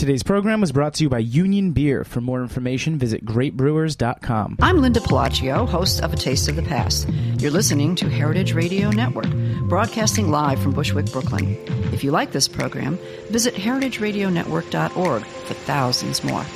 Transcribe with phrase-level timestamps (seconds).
[0.00, 2.04] Today's program was brought to you by Union Beer.
[2.04, 4.56] For more information, visit greatbrewers.com.
[4.62, 7.06] I'm Linda Pelaccio, host of A Taste of the Past.
[7.36, 9.28] You're listening to Heritage Radio Network,
[9.68, 11.54] broadcasting live from Bushwick, Brooklyn.
[11.92, 16.46] If you like this program, visit heritageradionetwork.org for thousands more.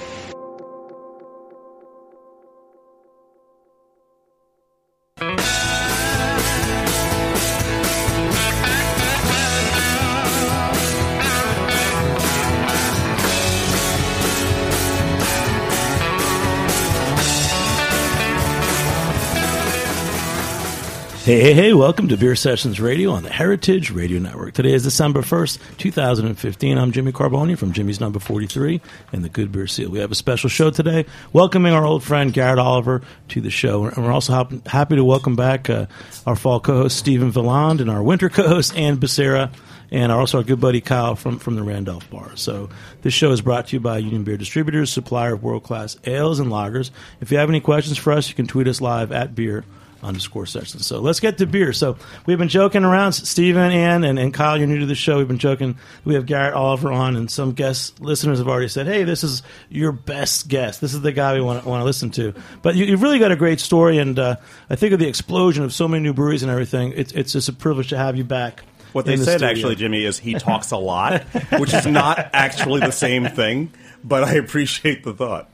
[21.25, 24.53] Hey, hey, hey, welcome to Beer Sessions Radio on the Heritage Radio Network.
[24.53, 26.77] Today is December 1st, 2015.
[26.77, 28.79] I'm Jimmy Carbone from Jimmy's Number 43
[29.11, 29.89] and the Good Beer Seal.
[29.89, 33.87] We have a special show today, welcoming our old friend Garrett Oliver to the show.
[33.87, 35.87] And we're also hap- happy to welcome back uh,
[36.27, 39.51] our fall co host Stephen Valand and our winter co host Ann Becerra
[39.91, 42.37] and also our good buddy Kyle from, from the Randolph Bar.
[42.37, 42.69] So
[43.01, 46.51] this show is brought to you by Union Beer Distributors, supplier of world-class ales and
[46.51, 46.91] lagers.
[47.23, 49.65] If you have any questions for us, you can tweet us live at beer
[50.05, 50.87] underscore sessions.
[50.87, 51.73] So let's get to beer.
[51.73, 55.19] So we've been joking around, Stephen, Ann, and, and Kyle, you're new to the show.
[55.19, 55.77] We've been joking.
[56.05, 59.43] We have Garrett Oliver on, and some guest listeners have already said, hey, this is
[59.69, 60.81] your best guest.
[60.81, 62.35] This is the guy we want, want to listen to.
[62.63, 64.37] But you, have really got a great story, and uh,
[64.69, 66.93] I think of the explosion of so many new breweries and everything.
[66.95, 68.63] It's, it's just a privilege to have you back.
[68.93, 69.49] What they the said, studio.
[69.49, 71.23] actually, Jimmy, is he talks a lot,
[71.59, 73.73] which is not actually the same thing,
[74.05, 75.51] but I appreciate the thought.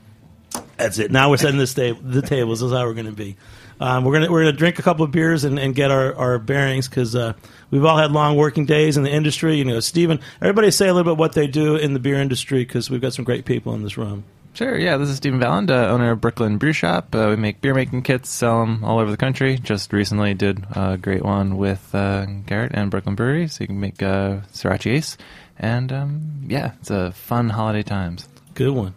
[0.77, 1.11] That's it.
[1.11, 2.59] Now we're setting the, sta- the tables.
[2.59, 3.37] This is how we're going to be.
[3.81, 6.37] Um, we're gonna we're gonna drink a couple of beers and, and get our, our
[6.37, 7.33] bearings because uh,
[7.71, 9.55] we've all had long working days in the industry.
[9.55, 10.19] You know, Stephen.
[10.39, 13.13] Everybody say a little bit what they do in the beer industry because we've got
[13.13, 14.23] some great people in this room.
[14.53, 17.15] Sure, yeah, this is Stephen Valand, uh, owner of Brooklyn Brew Shop.
[17.15, 19.57] Uh, we make beer making kits, sell them all over the country.
[19.57, 23.79] Just recently did a great one with uh, Garrett and Brooklyn Brewery, so you can
[23.79, 25.17] make uh, Sorachi Ace.
[25.57, 28.27] And um, yeah, it's a fun holiday times.
[28.53, 28.93] Good one.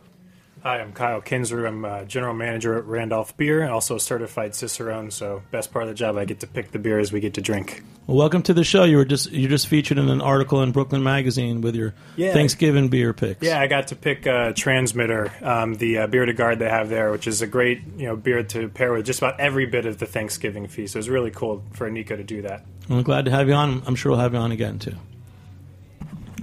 [0.65, 1.67] Hi, I'm Kyle Kinzer.
[1.67, 5.11] I'm uh, general manager at Randolph Beer and also a certified Cicerone.
[5.11, 7.43] So, best part of the job, I get to pick the beers we get to
[7.43, 7.83] drink.
[8.07, 8.85] Well, welcome to the show.
[8.85, 12.33] You were just you just featured in an article in Brooklyn Magazine with your Yeah.
[12.33, 13.43] Thanksgiving beer picks.
[13.43, 16.89] Yeah, I got to pick uh, Transmitter, um, the uh, bière de garde they have
[16.89, 19.85] there, which is a great you know beer to pair with just about every bit
[19.85, 20.95] of the Thanksgiving feast.
[20.95, 22.65] So it's really cool for Nico to do that.
[22.89, 23.83] I'm glad to have you on.
[23.87, 24.97] I'm sure we'll have you on again too.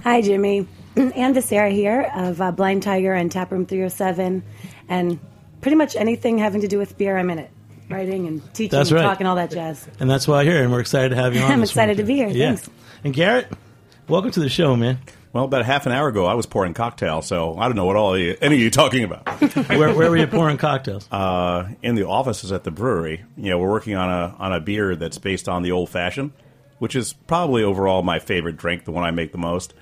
[0.04, 0.68] Hi, Jimmy.
[0.96, 4.42] Ann Becerra here of uh, Blind Tiger and Taproom 307.
[4.88, 5.18] And
[5.60, 7.50] pretty much anything having to do with beer, I'm in it.
[7.88, 9.02] Writing and teaching That's and right.
[9.02, 9.86] talking, all that jazz.
[10.00, 11.50] And that's why I'm here, and we're excited to have you on.
[11.50, 12.28] I'm excited one, to be here.
[12.28, 12.54] Yeah.
[12.54, 12.70] Thanks.
[13.04, 13.48] And Garrett,
[14.08, 14.98] welcome to the show, man.
[15.32, 17.96] Well, about half an hour ago, I was pouring cocktails, so I don't know what
[17.96, 19.26] all you, any of you talking about.
[19.68, 21.10] where, where were you pouring cocktails?
[21.10, 24.60] Uh, in the offices at the brewery, you know, we're working on a on a
[24.60, 26.32] beer that's based on the old fashioned,
[26.78, 29.72] which is probably overall my favorite drink, the one I make the most.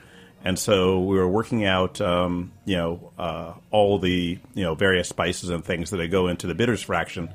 [0.44, 5.08] And so we were working out, um, you know, uh, all the you know various
[5.08, 7.32] spices and things that go into the bitters fraction.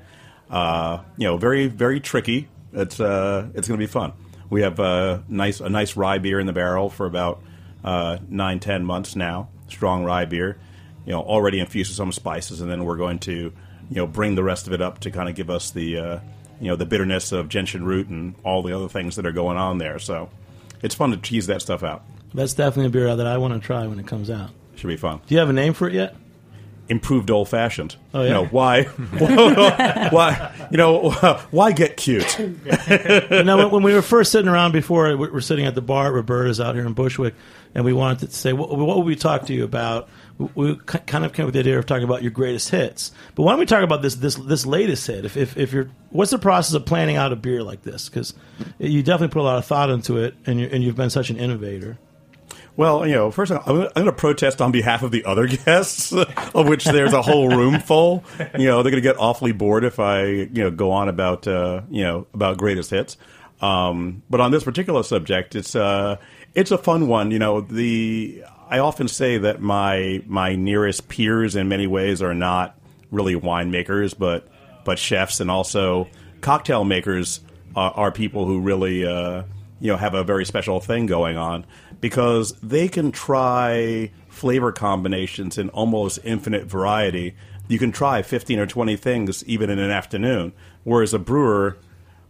[0.49, 2.47] Uh, you know, very very tricky.
[2.73, 4.13] It's uh, it's going to be fun.
[4.49, 7.43] We have a nice a nice rye beer in the barrel for about
[7.83, 9.49] uh, nine ten months now.
[9.67, 10.57] Strong rye beer,
[11.05, 14.33] you know, already infused with some spices, and then we're going to you know bring
[14.35, 16.19] the rest of it up to kind of give us the uh,
[16.59, 19.57] you know the bitterness of gentian root and all the other things that are going
[19.57, 19.99] on there.
[19.99, 20.29] So
[20.81, 22.03] it's fun to tease that stuff out.
[22.35, 24.51] That's definitely a beer that I want to try when it comes out.
[24.75, 25.21] Should be fun.
[25.25, 26.15] Do you have a name for it yet?
[26.87, 27.95] Improved old fashioned.
[28.13, 28.27] Oh, yeah?
[28.27, 28.83] You know why?
[30.11, 30.67] why?
[30.69, 31.09] You know
[31.51, 32.37] why get cute?
[32.37, 36.07] You know, when, we were first sitting around before, we were sitting at the bar
[36.07, 37.33] at Roberta's out here in Bushwick,
[37.73, 40.07] and we wanted to say, what, what would we talk to you about?
[40.37, 43.11] We, we kind of came with the idea of talking about your greatest hits.
[43.33, 45.25] But why don't we talk about this this this latest hit?
[45.25, 48.09] If, if, if you're, what's the process of planning out a beer like this?
[48.09, 48.35] Because
[48.77, 51.31] you definitely put a lot of thought into it, and, you and you've been such
[51.31, 51.97] an innovator.
[52.77, 55.47] Well, you know, first of all, I'm going to protest on behalf of the other
[55.65, 58.23] guests, of which there's a whole room full.
[58.57, 61.47] You know, they're going to get awfully bored if I, you know, go on about,
[61.47, 63.17] uh, you know, about greatest hits.
[63.61, 66.17] Um, but on this particular subject, it's uh,
[66.53, 67.31] it's a fun one.
[67.31, 72.33] You know, the I often say that my my nearest peers in many ways are
[72.33, 72.77] not
[73.11, 74.47] really winemakers, but
[74.83, 76.09] but chefs and also
[76.41, 77.39] cocktail makers
[77.75, 79.43] are, are people who really uh,
[79.79, 81.65] you know have a very special thing going on
[82.01, 87.35] because they can try flavor combinations in almost infinite variety.
[87.67, 90.53] You can try fifteen or twenty things even in an afternoon,
[90.83, 91.77] whereas a brewer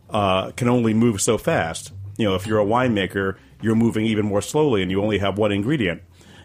[0.09, 1.91] uh, can only move so fast.
[2.17, 5.37] You know, if you're a winemaker, you're moving even more slowly, and you only have
[5.37, 6.01] one ingredient.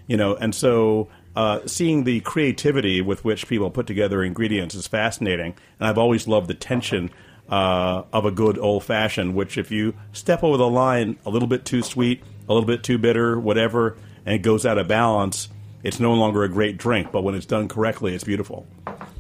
[0.09, 4.89] You know, and so uh, seeing the creativity with which people put together ingredients is
[4.89, 5.55] fascinating.
[5.79, 7.11] And I've always loved the tension
[7.49, 11.47] uh, of a good old fashioned, which if you step over the line a little
[11.47, 15.49] bit too sweet, a little bit too bitter, whatever, and it goes out of balance,
[15.85, 18.67] it's no longer a great drink, but when it's done correctly, it's beautiful.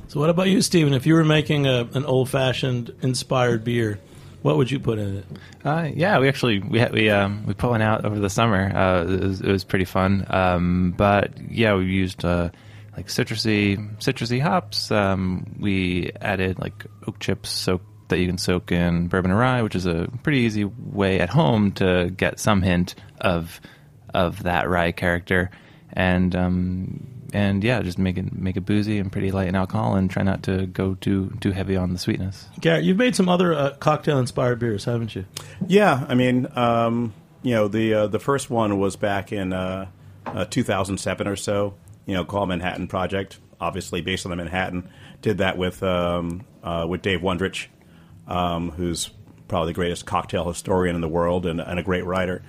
[0.08, 0.92] So, what about you, Stephen?
[0.92, 4.00] If you were making a, an old fashioned inspired beer,
[4.42, 5.26] what would you put in it?
[5.64, 8.76] Uh, yeah, we actually we had, we um, we put one out over the summer.
[8.76, 10.26] Uh, it, was, it was pretty fun.
[10.28, 12.50] Um, but yeah, we used uh,
[12.96, 14.90] like citrusy citrusy hops.
[14.90, 19.62] Um, we added like oak chips soak that you can soak in bourbon and rye,
[19.62, 23.60] which is a pretty easy way at home to get some hint of
[24.12, 25.50] of that rye character.
[25.92, 29.94] And um, and yeah, just make it make it boozy and pretty light in alcohol,
[29.94, 32.46] and try not to go too too heavy on the sweetness.
[32.60, 35.24] Garrett, you've made some other uh, cocktail inspired beers, haven't you?
[35.66, 37.12] Yeah, I mean, um,
[37.42, 39.86] you know, the uh, the first one was back in uh,
[40.26, 41.74] uh, 2007 or so.
[42.06, 44.88] You know, called Manhattan Project, obviously based on the Manhattan.
[45.22, 47.66] Did that with um, uh, with Dave Wondrich,
[48.30, 49.10] um, who's
[49.48, 52.42] probably the greatest cocktail historian in the world and, and a great writer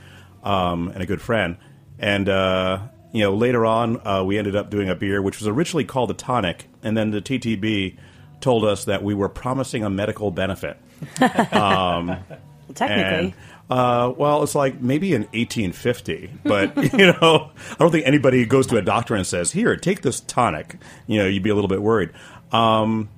[0.43, 1.57] um, and a good friend.
[1.99, 2.79] And uh,
[3.11, 6.11] you know, later on, uh, we ended up doing a beer which was originally called
[6.11, 7.97] a tonic, and then the TTB
[8.39, 10.77] told us that we were promising a medical benefit.
[11.19, 12.23] Well,
[12.73, 13.25] Technically.
[13.25, 13.33] And,
[13.69, 18.67] uh, well, it's like maybe in 1850, but you know, I don't think anybody goes
[18.67, 20.77] to a doctor and says, "Here, take this tonic."
[21.07, 22.11] You know, you'd be a little bit worried.
[22.51, 23.09] Um,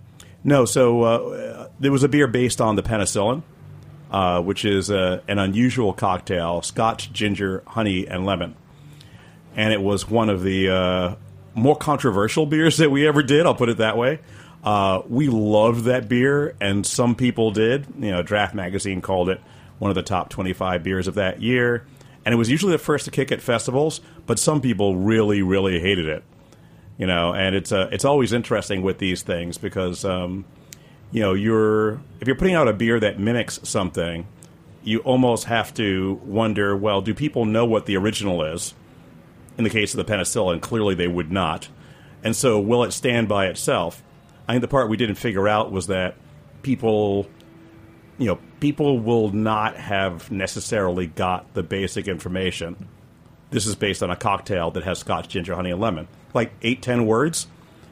[0.44, 3.44] no, so uh, there was a beer based on the penicillin,
[4.12, 8.56] uh, which is uh, an unusual cocktail: Scotch, ginger, honey, and lemon.
[9.56, 11.16] And it was one of the uh,
[11.54, 13.46] more controversial beers that we ever did.
[13.46, 14.20] I'll put it that way.
[14.64, 17.86] Uh, we loved that beer, and some people did.
[18.00, 19.42] You know, Draft Magazine called it
[19.80, 21.86] one of the top 25 beers of that year.
[22.26, 25.80] And it was usually the first to kick at festivals, but some people really, really
[25.80, 26.24] hated it.
[26.98, 30.46] You know, and it's uh, it's always interesting with these things because um,
[31.12, 34.28] you know you're if you're putting out a beer that mimics something,
[34.84, 38.74] you almost have to wonder, well, do people know what the original is?
[39.58, 41.70] In the case of the penicillin, clearly they would not.
[42.24, 44.04] And so, will it stand by itself?
[44.48, 46.16] I think the part we didn't figure out was that
[46.64, 47.28] people,
[48.18, 52.88] you know, people will not have necessarily got the basic information.
[53.52, 56.08] This is based on a cocktail that has scotch, ginger, honey, and lemon.
[56.34, 57.48] Like eight, ten words.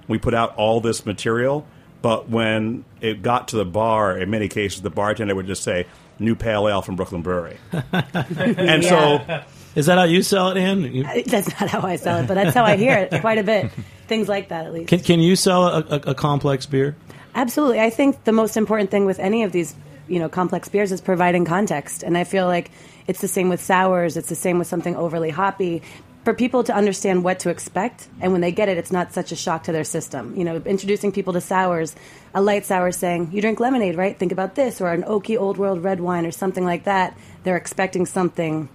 [0.08, 1.66] We put out all this material,
[2.02, 5.86] but when it got to the bar, in many cases, the bartender would just say,
[6.20, 7.58] New Pale Ale from Brooklyn Brewery.
[7.94, 9.44] and so
[9.76, 10.82] Is that how you sell it, Ann?
[10.82, 13.38] You- uh, That's not how I sell it, but that's how I hear it quite
[13.38, 13.72] a bit.
[14.08, 14.90] Things like that, at least.
[14.90, 16.96] Can, can you sell a, a, a complex beer?
[17.34, 17.80] Absolutely.
[17.80, 19.74] I think the most important thing with any of these,
[20.08, 22.04] you know, complex beers is providing context.
[22.04, 22.70] And I feel like
[23.08, 25.82] it's the same with sours, it's the same with something overly hoppy.
[26.24, 29.32] For people to understand what to expect, and when they get it, it's not such
[29.32, 30.36] a shock to their system.
[30.36, 31.96] You know, introducing people to sours,
[32.34, 34.18] a light sour saying, You drink lemonade, right?
[34.18, 37.18] Think about this, or an oaky old world red wine, or something like that.
[37.44, 38.70] They're expecting something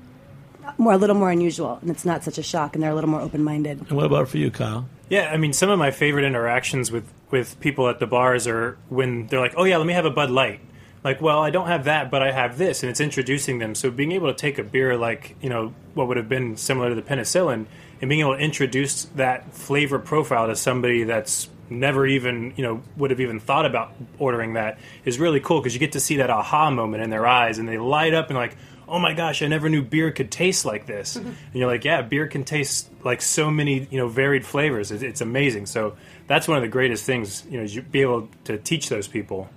[0.77, 3.11] more, a little more unusual, and it's not such a shock, and they're a little
[3.11, 3.79] more open minded.
[3.89, 4.89] And what about for you, Kyle?
[5.09, 8.77] Yeah, I mean, some of my favorite interactions with, with people at the bars are
[8.89, 10.61] when they're like, oh, yeah, let me have a Bud Light.
[11.07, 13.77] Like, well, I don't have that, but I have this, and it's introducing them.
[13.77, 16.89] So being able to take a beer like, you know, what would have been similar
[16.89, 17.67] to the penicillin,
[18.01, 22.83] and being able to introduce that flavor profile to somebody that's never even, you know,
[22.97, 26.17] would have even thought about ordering that is really cool because you get to see
[26.17, 28.57] that aha moment in their eyes, and they light up and like,
[28.89, 31.15] oh my gosh, I never knew beer could taste like this.
[31.15, 34.91] and you're like, yeah, beer can taste like so many, you know, varied flavors.
[34.91, 35.67] It's, it's amazing.
[35.67, 38.89] So that's one of the greatest things, you know, is you be able to teach
[38.89, 39.49] those people.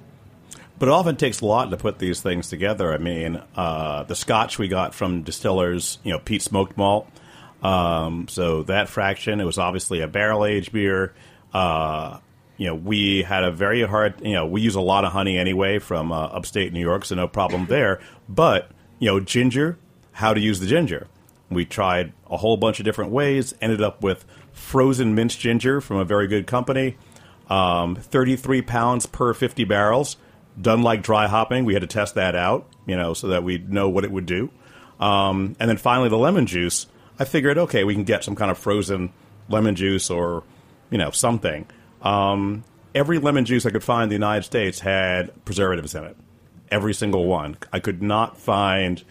[0.79, 2.93] But it often takes a lot to put these things together.
[2.93, 7.07] I mean, uh, the scotch we got from distillers, you know, peat smoked Malt.
[7.61, 11.13] Um, so that fraction, it was obviously a barrel aged beer.
[11.53, 12.19] Uh,
[12.55, 15.37] you know, we had a very hard, you know, we use a lot of honey
[15.37, 17.99] anyway from uh, upstate New York, so no problem there.
[18.29, 19.77] But, you know, ginger,
[20.13, 21.07] how to use the ginger.
[21.49, 25.97] We tried a whole bunch of different ways, ended up with frozen minced ginger from
[25.97, 26.95] a very good company,
[27.49, 30.15] um, 33 pounds per 50 barrels
[30.59, 31.65] done like dry hopping.
[31.65, 34.25] We had to test that out, you know, so that we know what it would
[34.25, 34.49] do.
[34.99, 36.87] Um, and then finally, the lemon juice.
[37.17, 39.11] I figured, okay, we can get some kind of frozen
[39.49, 40.43] lemon juice or,
[40.89, 41.67] you know, something.
[42.01, 42.63] Um,
[42.95, 46.17] every lemon juice I could find in the United States had preservatives in it.
[46.71, 47.57] Every single one.
[47.73, 49.03] I could not find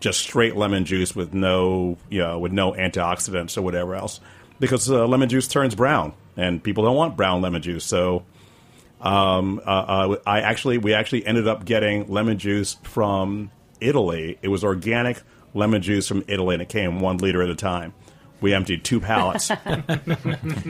[0.00, 4.20] just straight lemon juice with no, you know, with no antioxidants or whatever else,
[4.60, 7.84] because uh, lemon juice turns brown, and people don't want brown lemon juice.
[7.84, 8.24] So
[9.00, 13.50] um, uh, uh, I actually, we actually ended up getting lemon juice from
[13.80, 14.38] Italy.
[14.42, 15.22] It was organic
[15.54, 17.94] lemon juice from Italy, and it came one liter at a time.
[18.40, 19.50] We emptied two pallets,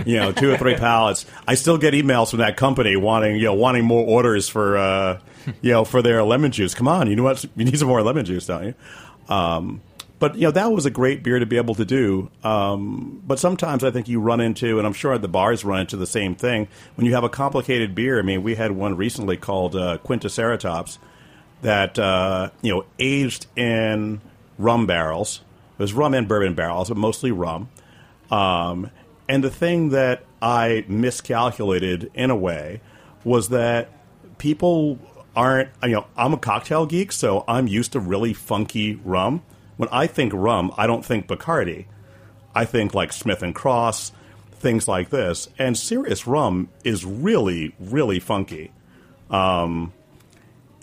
[0.07, 1.27] you know, two or three pallets.
[1.49, 5.21] I still get emails from that company wanting, you know, wanting more orders for, uh,
[5.63, 6.75] you know, for their lemon juice.
[6.75, 7.45] Come on, you know what?
[7.57, 8.75] You need some more lemon juice, don't you?
[9.29, 9.83] Um,
[10.19, 12.31] but you know that was a great beer to be able to do.
[12.43, 15.97] Um, but sometimes I think you run into, and I'm sure the bars run into
[15.97, 18.19] the same thing when you have a complicated beer.
[18.19, 20.99] I mean, we had one recently called uh, Quintaceratops
[21.63, 24.21] that uh, you know aged in
[24.59, 25.43] rum barrels.
[25.79, 27.69] It was rum and bourbon barrels, but mostly rum.
[28.31, 28.91] Um,
[29.29, 32.81] and the thing that I miscalculated in a way
[33.25, 33.91] was that
[34.39, 34.99] people
[35.35, 39.43] aren't, you know, I'm a cocktail geek, so I'm used to really funky rum.
[39.77, 41.87] When I think rum, I don't think Bacardi.
[42.55, 44.13] I think like Smith and Cross,
[44.53, 45.49] things like this.
[45.59, 48.73] And serious rum is really, really funky.
[49.31, 49.93] Um,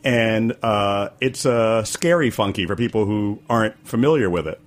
[0.03, 4.59] and uh, it's uh, scary funky for people who aren't familiar with it.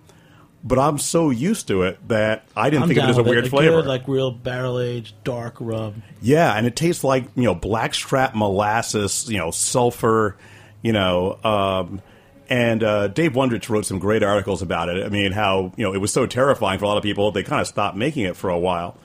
[0.64, 3.22] But I'm so used to it that I didn't I'm think of it as a
[3.22, 3.82] weird Like flavor.
[3.82, 6.02] good, like real barrel aged dark rum.
[6.20, 10.36] Yeah, and it tastes like you know blackstrap molasses, you know sulfur,
[10.82, 11.38] you know.
[11.44, 12.02] Um,
[12.48, 15.04] and uh, Dave Wondrich wrote some great articles about it.
[15.04, 17.42] I mean, how you know it was so terrifying for a lot of people they
[17.42, 18.96] kind of stopped making it for a while.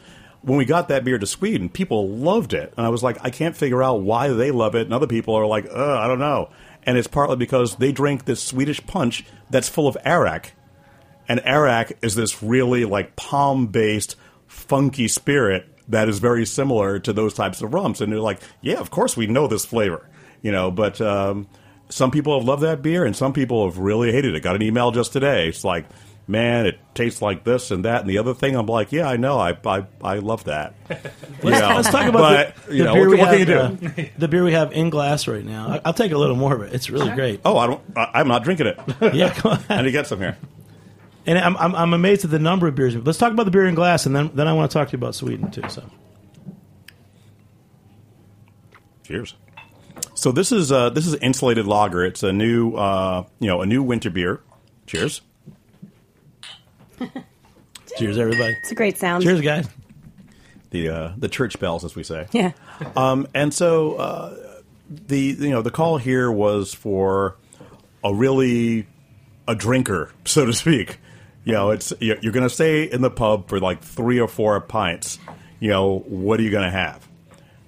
[0.41, 3.29] When we got that beer to Sweden, people loved it, and I was like, I
[3.29, 6.49] can't figure out why they love it, and other people are like, I don't know.
[6.83, 10.53] And it's partly because they drink this Swedish punch that's full of arak,
[11.27, 14.15] and arak is this really like palm based
[14.47, 18.79] funky spirit that is very similar to those types of rums and they're like yeah
[18.79, 20.09] of course we know this flavor
[20.41, 21.47] you know but um,
[21.91, 24.61] some people have loved that beer and some people have really hated it got an
[24.63, 25.85] email just today it's like
[26.27, 29.17] man it tastes like this and that and the other thing i'm like yeah i
[29.17, 30.73] know i i, I love that
[31.43, 32.19] You know, Let's talk about
[32.55, 33.79] but, the, you the know, beer what, we what have.
[33.79, 35.69] can you do uh, the beer we have in glass right now.
[35.69, 36.73] I, I'll take a little more of it.
[36.73, 37.41] It's really great.
[37.45, 38.79] oh i don't I, i'm not drinking it
[39.13, 39.77] Yeah, go i ahead.
[39.77, 40.37] need to get some here
[41.25, 42.95] And I'm, I'm I'm amazed at the number of beers.
[42.95, 44.91] Let's talk about the beer in glass, and then then I want to talk to
[44.93, 45.63] you about Sweden too.
[45.69, 45.83] So
[49.03, 49.35] Cheers.
[50.21, 52.05] So this is uh, this is insulated lager.
[52.05, 54.39] It's a new uh, you know a new winter beer.
[54.85, 55.21] Cheers.
[57.97, 58.55] cheers, everybody.
[58.61, 59.23] It's a great sound.
[59.23, 59.67] Cheers, guys.
[60.69, 62.27] The uh, the church bells, as we say.
[62.33, 62.51] Yeah.
[62.95, 64.59] Um, and so uh,
[64.91, 67.35] the you know the call here was for
[68.03, 68.85] a really
[69.47, 70.99] a drinker, so to speak.
[71.45, 74.27] You know, it's you're you're going to stay in the pub for like three or
[74.27, 75.17] four pints.
[75.59, 77.09] You know, what are you going to have?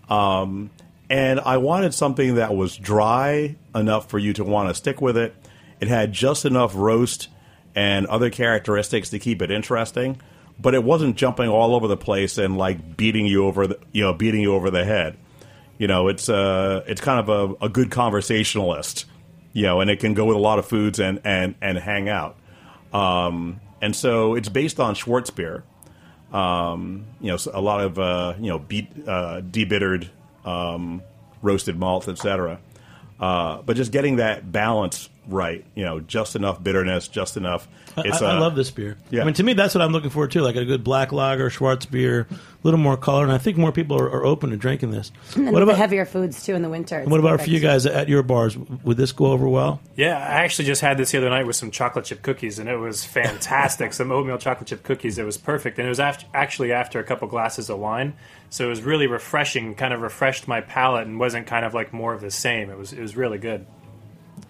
[0.08, 0.70] Um,
[1.14, 5.16] and I wanted something that was dry enough for you to want to stick with
[5.16, 5.36] it.
[5.80, 7.28] It had just enough roast
[7.76, 10.20] and other characteristics to keep it interesting,
[10.60, 14.02] but it wasn't jumping all over the place and like beating you over the you
[14.02, 15.16] know beating you over the head.
[15.78, 19.06] You know, it's uh it's kind of a, a good conversationalist.
[19.56, 22.10] You know, and it can go with a lot of foods and and and hang
[22.10, 22.38] out.
[22.92, 25.62] Um, and so it's based on Schwarzbier
[26.34, 30.10] um, you know, a lot of uh, you know, uh, debittered
[30.46, 31.02] um,
[31.42, 32.60] roasted malts, etc.
[33.20, 37.68] Uh, but just getting that balance right, you know, just enough bitterness, just enough.
[37.96, 38.98] I, It's, I, I uh, love this beer.
[39.10, 39.22] yeah.
[39.22, 40.42] I mean, to me, that's what I'm looking for too.
[40.42, 42.28] Like a good black lager, Schwartz beer,
[42.64, 45.12] little more color, and I think more people are, are open to drinking this.
[45.36, 47.04] And What about the heavier foods too in the winter.
[47.06, 47.50] what about perfect.
[47.50, 48.58] for you guys at your bars?
[48.58, 49.82] Would this go over well?
[49.96, 52.70] Yeah, I actually just had this the other night with some chocolate chip cookies, and
[52.70, 53.94] it was fantastic.
[53.94, 55.18] some oatmeal chocolate chip cookies.
[55.18, 58.14] It was perfect, and it was after, actually after a couple glasses of wine,
[58.50, 59.76] so it was really refreshing.
[59.76, 62.70] Kind of refreshed my palate, and wasn't kind of like more of the same.
[62.70, 63.66] It was it was really good.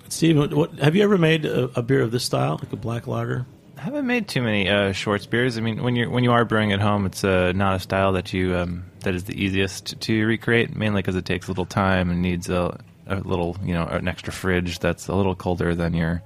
[0.09, 2.75] Steve, what, what, have you ever made a, a beer of this style, like a
[2.75, 3.45] black lager?
[3.77, 5.57] I haven't made too many uh, Schwartz beers.
[5.57, 8.13] I mean, when you when you are brewing at home, it's uh, not a style
[8.13, 11.65] that you um, that is the easiest to recreate, mainly because it takes a little
[11.65, 15.75] time and needs a, a little you know an extra fridge that's a little colder
[15.75, 16.21] than your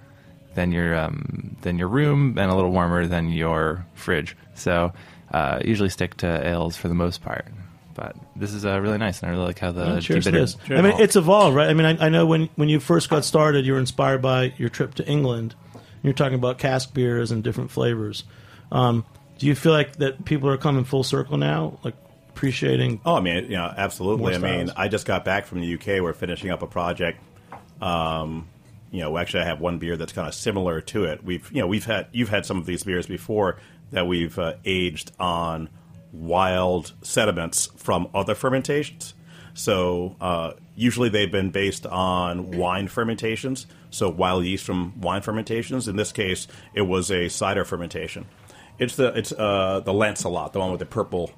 [0.55, 4.35] than your um, than your room and a little warmer than your fridge.
[4.55, 4.91] So
[5.31, 7.47] uh, usually stick to ales for the most part.
[7.93, 10.31] But this is uh, really nice, and I really like how the Oh, cheers to
[10.31, 10.55] this.
[10.69, 11.67] I mean, it's evolved, right?
[11.67, 14.53] I mean, I, I know when, when you first got started, you were inspired by
[14.57, 15.55] your trip to England.
[16.03, 18.23] You're talking about cask beers and different flavors.
[18.71, 19.05] Um,
[19.37, 21.95] do you feel like that people are coming full circle now, like
[22.29, 23.01] appreciating?
[23.05, 24.35] Oh, I mean, you know, absolutely.
[24.35, 24.71] I mean.
[24.75, 26.01] I just got back from the UK.
[26.01, 27.21] We're finishing up a project.
[27.81, 28.47] Um,
[28.91, 31.23] you know, actually, I have one beer that's kind of similar to it.
[31.23, 33.57] We've, you know, we've had you've had some of these beers before
[33.91, 35.69] that we've uh, aged on
[36.11, 39.13] wild sediments from other fermentations.
[39.57, 45.87] So uh, usually they've been based on wine fermentations, so wild yeast from wine fermentations.
[45.87, 48.27] In this case, it was a cider fermentation.
[48.77, 51.31] It's the it's uh, the Lancelot, the one with the purple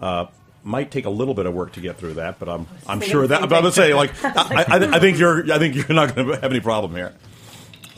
[0.00, 0.26] uh,
[0.64, 3.26] might take a little bit of work to get through that, but I'm I'm sure
[3.26, 6.28] that I'm to say like I, I, I think you're I think you're not going
[6.28, 7.14] to have any problem here.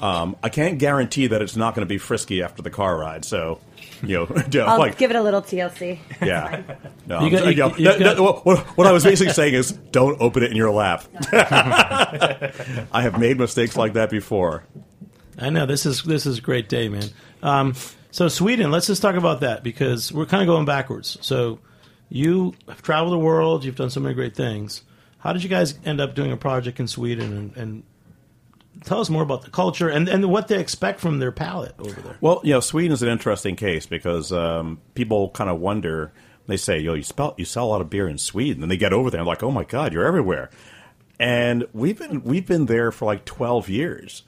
[0.02, 3.25] Um, I can't guarantee that it's not going to be frisky after the car ride.
[3.25, 3.60] So,
[4.02, 5.99] you know, yeah, I'll like give it a little TLC.
[6.23, 6.62] yeah.
[7.07, 9.33] No, You got- sorry, you- yeah, you that- got- that- what, what I was basically
[9.33, 11.04] saying is, don't open it in your lap.
[11.33, 14.64] I have made mistakes like that before.
[15.38, 17.09] I know this is this is a great day, man.
[17.42, 17.75] Um,
[18.11, 21.16] so Sweden, let's just talk about that because we're kind of going backwards.
[21.21, 21.61] So
[22.09, 24.83] you have traveled the world, you've done so many great things.
[25.19, 27.33] How did you guys end up doing a project in Sweden?
[27.37, 27.83] And, and
[28.84, 32.00] tell us more about the culture and, and what they expect from their palate over
[32.00, 32.16] there.
[32.20, 36.12] Well, you know, Sweden is an interesting case because um, people kind of wonder.
[36.46, 38.76] They say, "Yo, you spell you sell a lot of beer in Sweden," and they
[38.76, 40.50] get over there and like, "Oh my God, you're everywhere."
[41.18, 44.22] And we've been we've been there for like twelve years,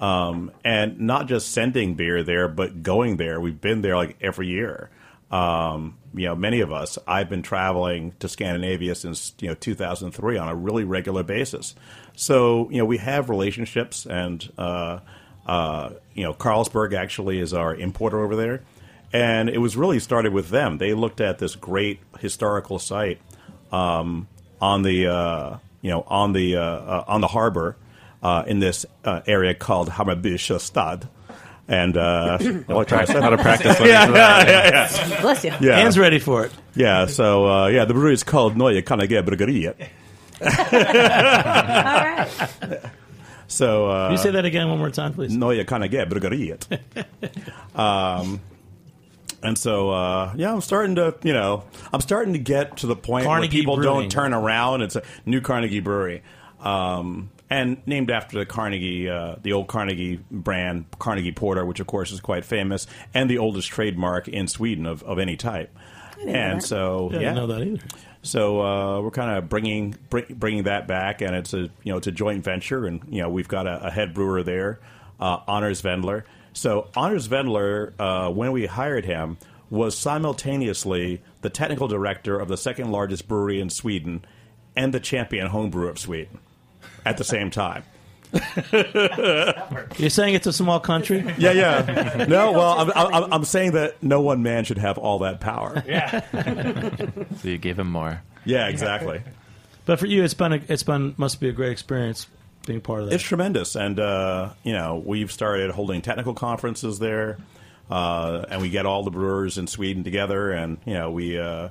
[0.00, 3.40] um, and not just sending beer there, but going there.
[3.40, 4.90] We've been there like every year.
[5.30, 6.98] Um, you know, many of us.
[7.06, 11.74] I've been traveling to Scandinavia since you know 2003 on a really regular basis.
[12.18, 14.98] So you know, we have relationships, and uh,
[15.46, 18.62] uh, you know, Carlsberg actually is our importer over there,
[19.12, 20.78] and it was really started with them.
[20.78, 23.20] They looked at this great historical site
[23.70, 24.26] um,
[24.60, 27.76] on the uh, you know on the uh, uh, on the harbor
[28.20, 31.08] uh, in this uh, area called Hammarby Stad.
[31.68, 33.78] And uh, well, I tried to How to practice.
[33.80, 35.20] yeah, yeah, yeah, yeah.
[35.20, 35.52] Bless you.
[35.60, 35.76] Yeah.
[35.76, 36.52] Hands ready for it.
[36.74, 39.88] Yeah, so uh, yeah, the brewery is called Neue Kanage Bryggeriet.
[40.40, 42.28] All right.
[43.50, 45.34] So uh, Can you say that again one more time, please?
[45.34, 46.66] Neue Kanage Bryggeriet.
[47.78, 48.40] um,
[49.42, 52.96] and so uh, yeah, I'm starting to you know I'm starting to get to the
[52.96, 54.00] point Carnegie where people Brewing.
[54.02, 54.82] don't turn around.
[54.82, 56.22] It's a new Carnegie Brewery.
[56.60, 61.86] Um, and named after the Carnegie, uh, the old Carnegie brand, Carnegie Porter, which of
[61.86, 65.74] course is quite famous, and the oldest trademark in Sweden of, of any type.
[66.26, 67.84] And so, Yeah, I yeah, didn't know that either.
[68.22, 71.96] So uh, we're kind of bringing bring, bringing that back, and it's a you know
[71.96, 74.80] it's a joint venture, and you know we've got a, a head brewer there,
[75.20, 76.24] uh, Honors Vendler.
[76.52, 79.38] So Honors Vendler, uh, when we hired him,
[79.70, 84.24] was simultaneously the technical director of the second largest brewery in Sweden
[84.74, 86.40] and the champion home brewer of Sweden
[87.04, 87.84] at the same time.
[88.72, 91.24] You're saying it's a small country?
[91.38, 92.24] Yeah, yeah.
[92.28, 95.82] No, well, I'm, I'm, I'm saying that no one man should have all that power.
[95.86, 96.20] Yeah.
[97.40, 98.20] So you gave him more.
[98.44, 99.22] Yeah, exactly.
[99.86, 102.26] But for you, it's been a, it's been must be a great experience
[102.66, 103.14] being part of that.
[103.14, 107.38] It's tremendous, and uh, you know we've started holding technical conferences there,
[107.90, 111.68] uh, and we get all the brewers in Sweden together, and you know we uh,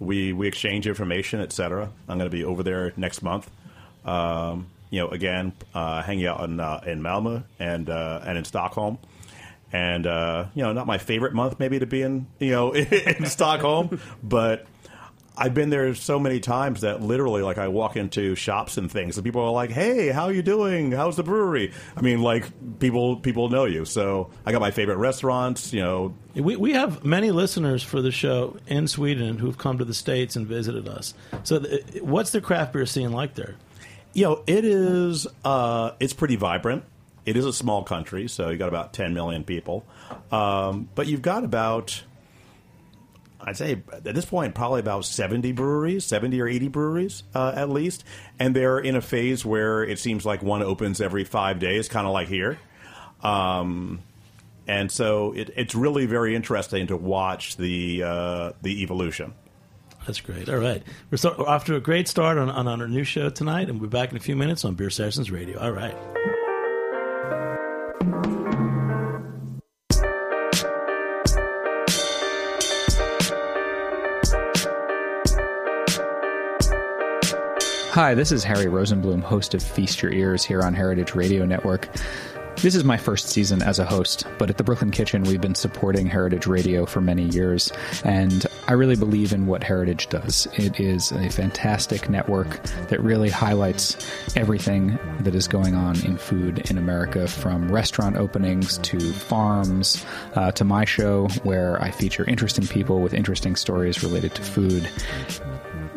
[0.00, 1.90] we we exchange information, etc.
[2.08, 3.48] I'm going to be over there next month.
[4.06, 8.44] Um, you know, again, uh, hanging out in uh, in Malmo and uh, and in
[8.44, 8.98] Stockholm.
[9.72, 13.26] And uh, you know, not my favorite month maybe to be in you know in
[13.26, 14.66] Stockholm, but
[15.38, 19.18] I've been there so many times that literally, like, I walk into shops and things,
[19.18, 20.92] and people are like, "Hey, how are you doing?
[20.92, 23.84] How's the brewery?" I mean, like, people people know you.
[23.84, 25.72] So I got my favorite restaurants.
[25.74, 29.84] You know, We, we have many listeners for the show in Sweden who've come to
[29.84, 31.12] the States and visited us.
[31.42, 33.56] So, th- what's the craft beer scene like there?
[34.16, 36.84] You know, it is uh, it's pretty vibrant.
[37.26, 39.84] It is a small country, so you got about 10 million people,
[40.32, 42.02] um, but you've got about.
[43.38, 47.68] I'd say at this point, probably about 70 breweries, 70 or 80 breweries uh, at
[47.68, 48.02] least.
[48.40, 52.06] And they're in a phase where it seems like one opens every five days, kind
[52.06, 52.58] of like here.
[53.22, 54.02] Um,
[54.66, 59.34] and so it, it's really very interesting to watch the, uh, the evolution.
[60.06, 60.48] That's great.
[60.48, 60.84] All right.
[61.10, 63.68] We're, start, we're off to a great start on, on, on our new show tonight,
[63.68, 65.58] and we'll be back in a few minutes on Beer Sessions Radio.
[65.58, 65.96] All right.
[77.90, 81.88] Hi, this is Harry Rosenblum, host of Feast Your Ears here on Heritage Radio Network.
[82.62, 85.54] This is my first season as a host, but at the Brooklyn Kitchen, we've been
[85.54, 87.72] supporting Heritage Radio for many years,
[88.04, 90.48] and I really believe in what Heritage does.
[90.54, 93.96] It is a fantastic network that really highlights
[94.34, 100.50] everything that is going on in food in America, from restaurant openings to farms uh,
[100.52, 104.90] to my show, where I feature interesting people with interesting stories related to food.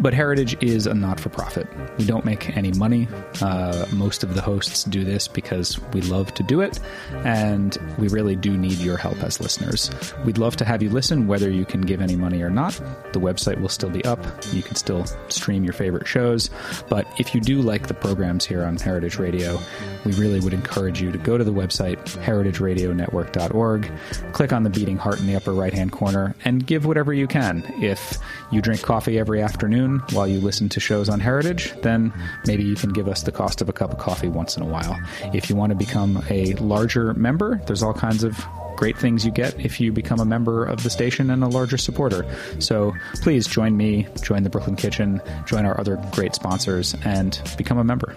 [0.02, 1.68] But Heritage is a not for profit.
[1.98, 3.08] We don't make any money.
[3.42, 6.80] Uh, most of the hosts do this because we love to do it,
[7.26, 9.92] and we really do need your help as listeners.
[10.24, 12.74] We'd love to have you listen, whether you can give any money or not.
[13.12, 14.20] The website will still be up.
[14.54, 16.50] You can still stream your favorite shows.
[16.88, 19.60] But if you do like the programs here on Heritage Radio,
[20.06, 23.92] we really would encourage you to go to the website, heritageradionetwork.org,
[24.32, 27.28] click on the beating heart in the upper right hand corner, and give whatever you
[27.28, 27.64] can.
[27.82, 28.18] If
[28.50, 32.14] you drink coffee every afternoon while you listen to shows on Heritage, then
[32.46, 34.66] maybe you can give us the cost of a cup of coffee once in a
[34.66, 34.98] while.
[35.34, 38.46] If you want to become a larger member, there's all kinds of
[38.78, 41.78] great things you get if you become a member of the station and a larger
[41.78, 42.26] supporter.
[42.60, 47.78] So please join me, join the Brooklyn Kitchen, join our other great sponsors, and become
[47.78, 48.16] a member.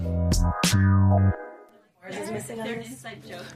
[2.33, 3.05] Missing on this?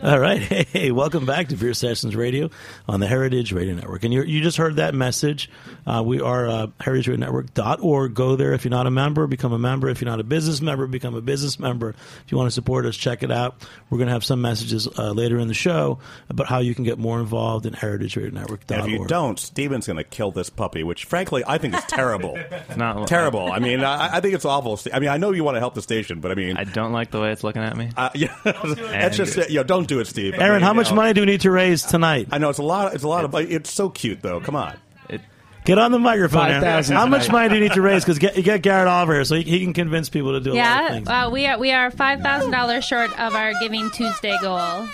[0.02, 0.40] All right.
[0.40, 2.50] Hey, hey, welcome back to Beer Sessions Radio
[2.88, 4.04] on the Heritage Radio Network.
[4.04, 5.50] And you you just heard that message.
[5.86, 8.14] Uh, we are uh, heritageradionetwork.org.
[8.14, 9.88] Go there if you're not a member, become a member.
[9.88, 11.90] If you're not a business member, become a business member.
[11.90, 13.66] If you want to support us, check it out.
[13.90, 16.84] We're going to have some messages uh, later in the show about how you can
[16.84, 18.70] get more involved in heritageradionetwork.org.
[18.70, 21.84] And if you don't, Steven's going to kill this puppy, which frankly I think is
[21.84, 22.34] terrible.
[22.36, 23.50] it's Not terrible.
[23.50, 24.78] I mean, I, I think it's awful.
[24.92, 26.92] I mean, I know you want to help the station, but I mean, I don't
[26.92, 27.90] like the way it's looking at me.
[27.96, 28.34] uh, yeah,
[28.74, 29.50] that's just it.
[29.50, 30.34] You know, don't do it, Steve.
[30.34, 32.28] I Aaron, mean, how much know, money do we need to raise tonight?
[32.30, 32.94] I know it's a lot.
[32.94, 33.34] It's a lot of.
[33.34, 34.40] It's so cute, though.
[34.40, 34.76] Come on.
[35.08, 35.20] It,
[35.64, 36.46] Get on the microphone.
[36.48, 36.62] Aaron.
[36.62, 38.04] 5,000 How much money do you need to raise?
[38.04, 40.52] Because get, you get Garrett Oliver here, so he, he can convince people to do
[40.52, 43.52] a lot of Yeah, uh, we are we are five thousand dollars short of our
[43.60, 44.86] Giving Tuesday goal.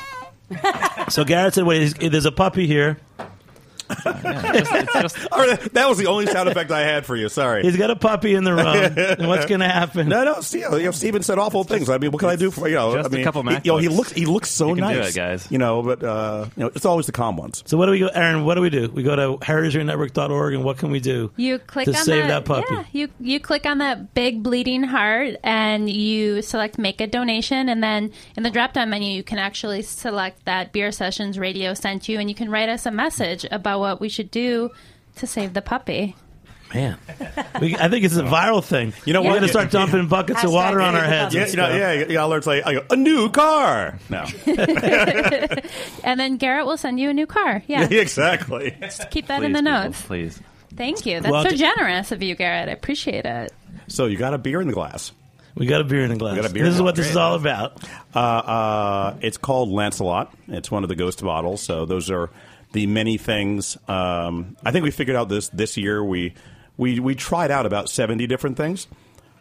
[1.09, 2.99] So Garrett said, "Wait, he's- there's a puppy here.
[3.91, 7.07] Yeah, it's just, it's just All right, that was the only sound effect I had
[7.07, 7.29] for you.
[7.29, 7.63] Sorry.
[7.63, 8.67] He's got a puppy in the room.
[8.67, 10.09] and what's going to happen?
[10.09, 10.41] No, no.
[10.41, 11.89] See, you know, Steven said awful things.
[11.89, 12.95] I mean, what can I do for you know?
[12.95, 13.97] Just I a mean, couple he, you know, he MacBooks.
[13.97, 15.49] looks he looks so You can do nice, it, guys.
[15.51, 17.63] You know, but uh, you know, it's always the calm ones.
[17.67, 18.45] So what do we go, Aaron?
[18.45, 18.91] What do we do?
[18.91, 21.31] We go to heritageradionetwork.org, and what can we do?
[21.37, 22.75] You click to on save that, that puppy.
[22.75, 27.69] Yeah, you you click on that big bleeding heart, and you select make a donation,
[27.69, 31.75] and then in the drop down menu, you can actually select that Beer Sessions Radio
[31.75, 34.71] sent you, and you can write us a message about what we should do
[35.17, 36.17] to save the puppy.
[36.73, 36.97] Man,
[37.61, 38.95] we, I think it's a viral thing.
[39.05, 39.33] You know we're what?
[39.41, 41.35] going to start dumping buckets of water on our heads.
[41.35, 41.37] puppy.
[41.37, 42.09] Yeah, and you know, stuff.
[42.09, 42.21] yeah, yeah.
[42.23, 43.99] I'll say I go, a new car.
[44.09, 44.25] No,
[46.05, 47.63] And then Garrett will send you a new car.
[47.67, 48.71] Yeah, exactly.
[49.11, 50.03] keep that please, in the people, notes.
[50.03, 50.41] please.
[50.75, 51.21] Thank you.
[51.21, 52.71] That's Well, so t- generous of you, Garrett.
[52.71, 53.53] I appreciate it.
[53.89, 55.13] So you got a beer in the glass.
[55.55, 56.37] We got a beer in a glass.
[56.37, 57.85] got a beer this in is the what this is all about.
[58.15, 60.33] Uh, uh, it's called Lancelot.
[60.49, 61.61] It's one of the ghost bottles.
[61.63, 62.31] So those are
[62.73, 63.77] the many things.
[63.89, 66.03] Um, I think we figured out this this year.
[66.03, 66.35] We
[66.77, 68.87] we we tried out about seventy different things.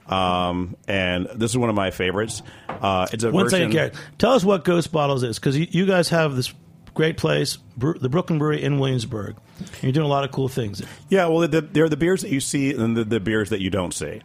[0.07, 2.41] Um, and this is one of my favorites.
[2.67, 3.59] Uh, it's a One version.
[3.59, 3.95] second, Garrett.
[4.17, 6.53] Tell us what Ghost Bottles is, because you, you guys have this
[6.93, 9.35] great place, Bre- the Brooklyn Brewery in Williamsburg.
[9.59, 10.89] And you're doing a lot of cool things there.
[11.07, 13.69] Yeah, well, the, they're the beers that you see and the, the beers that you
[13.69, 14.21] don't see.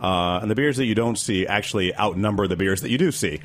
[0.00, 3.10] Uh, and the beers that you don't see actually outnumber the beers that you do
[3.10, 3.40] see.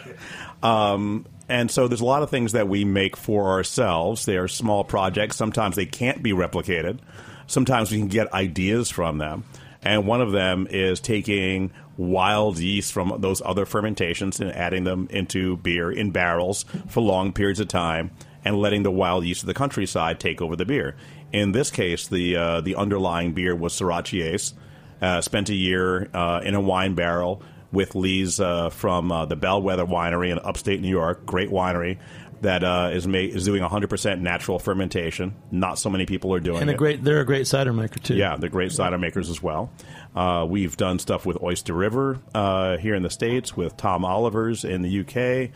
[0.62, 4.24] um, and so there's a lot of things that we make for ourselves.
[4.24, 5.36] They are small projects.
[5.36, 7.00] Sometimes they can't be replicated.
[7.46, 9.44] Sometimes we can get ideas from them.
[9.82, 15.08] And one of them is taking wild yeast from those other fermentations and adding them
[15.10, 18.10] into beer in barrels for long periods of time
[18.44, 20.96] and letting the wild yeast of the countryside take over the beer.
[21.32, 24.54] In this case, the uh, the underlying beer was Sorachi
[25.00, 29.36] Uh, spent a year uh, in a wine barrel with Lee's uh, from uh, the
[29.36, 31.24] Bellwether Winery in upstate New York.
[31.26, 31.98] Great winery
[32.42, 35.34] that uh, is ma- is doing 100% natural fermentation.
[35.50, 36.76] Not so many people are doing And a it.
[36.78, 38.14] great, they're a great cider maker, too.
[38.14, 39.70] Yeah, they're great cider makers as well.
[40.16, 44.64] Uh, we've done stuff with Oyster River uh, here in the States, with Tom Oliver's
[44.64, 45.50] in the UK,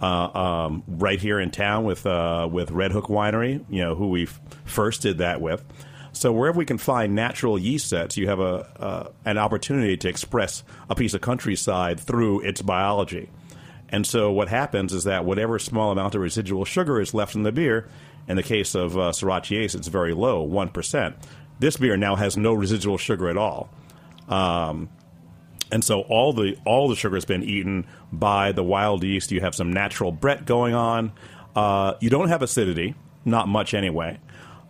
[0.00, 4.08] uh, um, right here in town with uh, with Red Hook Winery, you know, who
[4.10, 5.64] we f- first did that with.
[6.16, 10.08] So wherever we can find natural yeast sets, you have a uh, an opportunity to
[10.08, 13.28] express a piece of countryside through its biology.
[13.90, 17.42] And so what happens is that whatever small amount of residual sugar is left in
[17.42, 17.88] the beer,
[18.26, 21.14] in the case of uh, Sorachi it's very low, 1%.
[21.58, 23.68] This beer now has no residual sugar at all.
[24.26, 24.88] Um,
[25.70, 29.32] and so all the all the sugar has been eaten by the wild yeast.
[29.32, 31.12] You have some natural Brett going on.
[31.54, 34.18] Uh, you don't have acidity, not much anyway.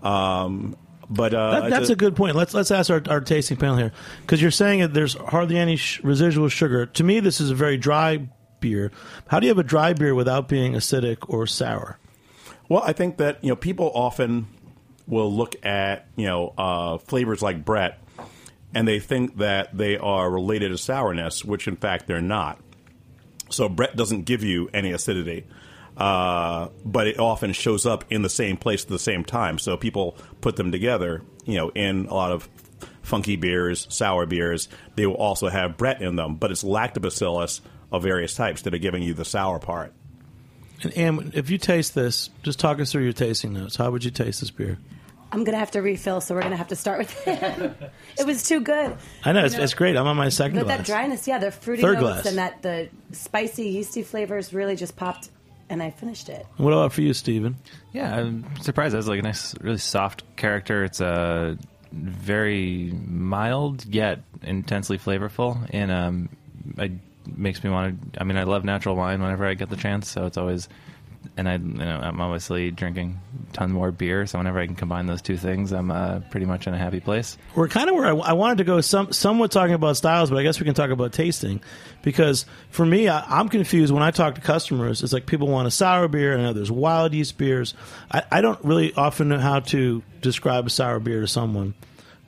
[0.02, 0.76] Um,
[1.08, 2.36] but uh, That, it's that's a, good point.
[2.36, 3.92] Let's let's ask our, our tasting panel here
[4.22, 6.86] because you're saying that there's hardly any sh- residual sugar.
[6.86, 8.28] To me, this is a very dry
[8.60, 8.90] beer.
[9.28, 11.98] How do you have a dry beer without being acidic or sour?
[12.68, 14.48] Well, I think that you know people often
[15.06, 18.00] will look at you know uh, flavors like Brett,
[18.74, 22.60] and they think that they are related to sourness, which in fact they're not.
[23.50, 25.46] So Brett doesn't give you any acidity,
[25.96, 29.58] uh, but it often shows up in the same place at the same time.
[29.58, 32.48] So people put them together, you know, in a lot of
[33.02, 34.68] funky beers, sour beers.
[34.96, 37.60] They will also have Brett in them, but it's lactobacillus
[37.92, 39.92] of various types that are giving you the sour part.
[40.82, 43.76] And, and if you taste this, just talk us through your tasting notes.
[43.76, 44.78] How would you taste this beer?
[45.32, 47.76] I'm gonna have to refill, so we're gonna have to start with it.
[48.18, 48.96] it was too good.
[49.24, 49.96] I know, You it's, it's great.
[49.96, 50.78] I'm on my second But glass.
[50.78, 52.26] that dryness, yeah, the fruity Third notes glass.
[52.26, 55.30] and that the spicy, yeasty flavors really just popped,
[55.68, 56.46] and I finished it.
[56.56, 57.56] What about for you, Steven?
[57.92, 58.94] Yeah, I'm surprised.
[58.94, 60.84] It has like a nice, really soft character.
[60.84, 61.58] It's a
[61.92, 66.28] very mild yet intensely flavorful, and um,
[66.78, 66.92] it
[67.36, 68.20] makes me want to.
[68.20, 70.68] I mean, I love natural wine whenever I get the chance, so it's always
[71.36, 73.18] and I, you know, I'm obviously drinking
[73.50, 74.26] a ton more beer.
[74.26, 77.00] So whenever I can combine those two things, I'm uh, pretty much in a happy
[77.00, 77.36] place.
[77.54, 78.80] We're kind of where I, I wanted to go.
[78.80, 81.60] Some somewhat talking about styles, but I guess we can talk about tasting
[82.02, 85.02] because for me, I, I'm confused when I talk to customers.
[85.02, 87.74] It's like people want a sour beer, and I know there's wild yeast beers.
[88.10, 91.74] I, I don't really often know how to describe a sour beer to someone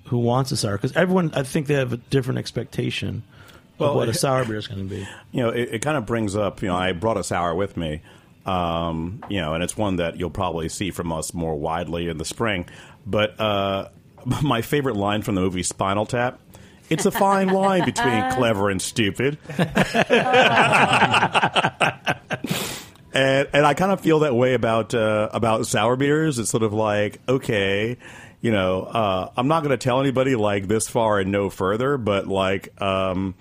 [0.06, 3.22] who wants a sour because everyone, I think they have a different expectation
[3.78, 5.06] Well, of what a sour beer is going to be.
[5.32, 7.76] you know, it, it kind of brings up, you know, I brought a sour with
[7.76, 8.00] me,
[8.48, 12.16] um, you know, and it's one that you'll probably see from us more widely in
[12.16, 12.66] the spring.
[13.06, 13.90] But uh,
[14.42, 16.40] my favorite line from the movie Spinal Tap.
[16.88, 19.36] It's a fine line between clever and stupid.
[19.58, 19.68] and
[23.12, 26.38] and I kind of feel that way about uh, about sour beers.
[26.38, 27.98] It's sort of like okay,
[28.40, 31.98] you know, uh, I'm not going to tell anybody like this far and no further,
[31.98, 32.80] but like.
[32.80, 33.34] Um,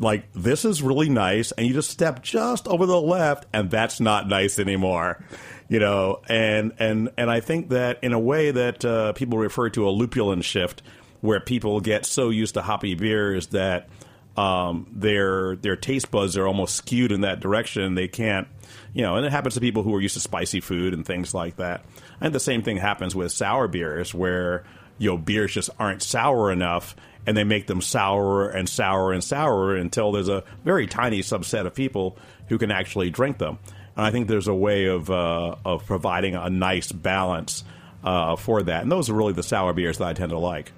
[0.00, 4.00] like this is really nice and you just step just over the left and that's
[4.00, 5.22] not nice anymore
[5.70, 6.20] you know?
[6.28, 9.92] And and and i think that in a way that uh, people refer to a
[9.92, 10.82] lupulin shift
[11.22, 13.88] where people get so used to hoppy beers that
[14.36, 18.48] um, their their taste buds are almost skewed in that direction they can't
[18.92, 21.32] you know and it happens to people who are used to spicy food and things
[21.32, 21.84] like that.
[22.20, 24.64] And the same thing happens with sour beers where
[24.98, 29.22] you know beers just aren't sour enough and they make them sourer and sourer and
[29.22, 32.16] sourer until there's a very tiny subset of people
[32.48, 33.58] who can actually drink them.
[33.96, 37.64] And i think there's a way of uh, of providing a nice balance
[38.02, 38.82] uh, for that.
[38.82, 40.72] And those are really the sour beers that i tend to like.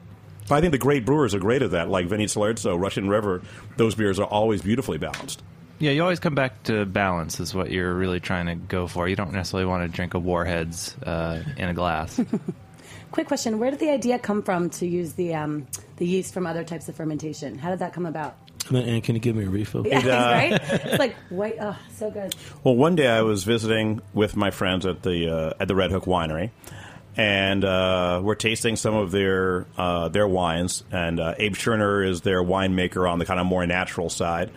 [0.48, 3.42] But i think the great brewers are great at that like vinny Cilurzo, russian river.
[3.76, 5.42] Those beers are always beautifully balanced.
[5.78, 9.08] Yeah, you always come back to balance is what you're really trying to go for.
[9.08, 12.20] You don't necessarily want to drink a Warheads uh, in a glass.
[13.12, 16.46] Quick question: Where did the idea come from to use the um, the yeast from
[16.46, 17.58] other types of fermentation?
[17.58, 18.36] How did that come about?
[18.70, 19.86] And, can you give me a refill?
[19.92, 20.52] Yeah, right.
[20.52, 22.34] It's like wait, oh, so good.
[22.64, 25.90] Well, one day I was visiting with my friends at the uh, at the Red
[25.90, 26.50] Hook Winery,
[27.16, 30.82] and uh, we're tasting some of their uh, their wines.
[30.90, 34.50] And uh, Abe Schoener is their winemaker on the kind of more natural side.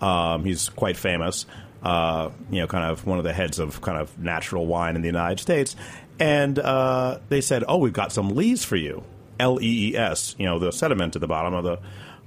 [0.00, 1.46] Um, he's quite famous.
[1.82, 5.02] Uh, you know, kind of one of the heads of kind of natural wine in
[5.02, 5.74] the United States.
[6.22, 9.02] And uh, they said, "Oh, we've got some lees for you,
[9.40, 10.36] L E E S.
[10.38, 11.78] You know, the sediment at the bottom of the."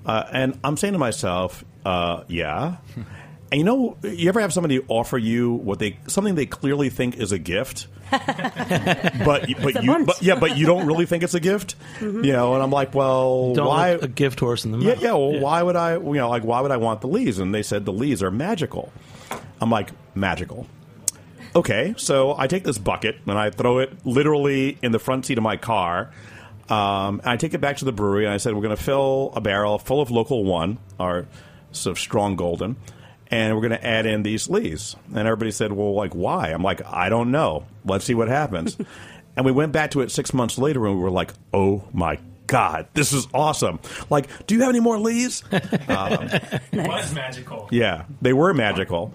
[0.05, 2.77] Uh, and I'm saying to myself, uh, "Yeah."
[3.51, 7.15] And you know, you ever have somebody offer you what they something they clearly think
[7.17, 10.07] is a gift, but but a you bunch.
[10.07, 12.23] but yeah, but you don't really think it's a gift, Mm-hmm.
[12.25, 12.55] you know?
[12.55, 13.93] And I'm like, well, Don't why?
[13.93, 15.01] look a gift horse in the yeah, mouth.
[15.03, 15.11] yeah.
[15.13, 15.93] Well, why would I?
[15.93, 17.37] You know, like why would I want the leaves?
[17.37, 18.91] And they said the leaves are magical.
[19.61, 20.65] I'm like magical.
[21.55, 25.37] Okay, so I take this bucket and I throw it literally in the front seat
[25.37, 26.11] of my car.
[26.67, 28.83] Um, and I take it back to the brewery and I said, we're going to
[28.83, 31.27] fill a barrel full of local one, our
[31.71, 32.75] sort of strong golden,
[33.31, 34.97] and we're going to add in these lees.
[35.07, 36.49] And everybody said, well, like, why?
[36.49, 37.65] I'm like, I don't know.
[37.85, 38.77] Let's see what happens.
[39.37, 42.19] and we went back to it six months later and we were like, oh my
[42.47, 43.79] God, this is awesome.
[44.09, 45.41] Like, do you have any more lees?
[45.51, 47.69] It was magical.
[47.71, 49.13] Yeah, they were magical.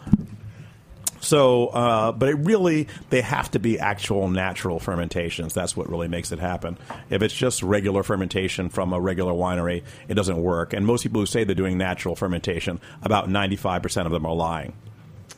[1.21, 5.55] So, uh, but it really, they have to be actual natural fermentations.
[5.55, 6.79] That's what really makes it happen.
[7.11, 10.73] If it's just regular fermentation from a regular winery, it doesn't work.
[10.73, 14.73] And most people who say they're doing natural fermentation, about 95% of them are lying.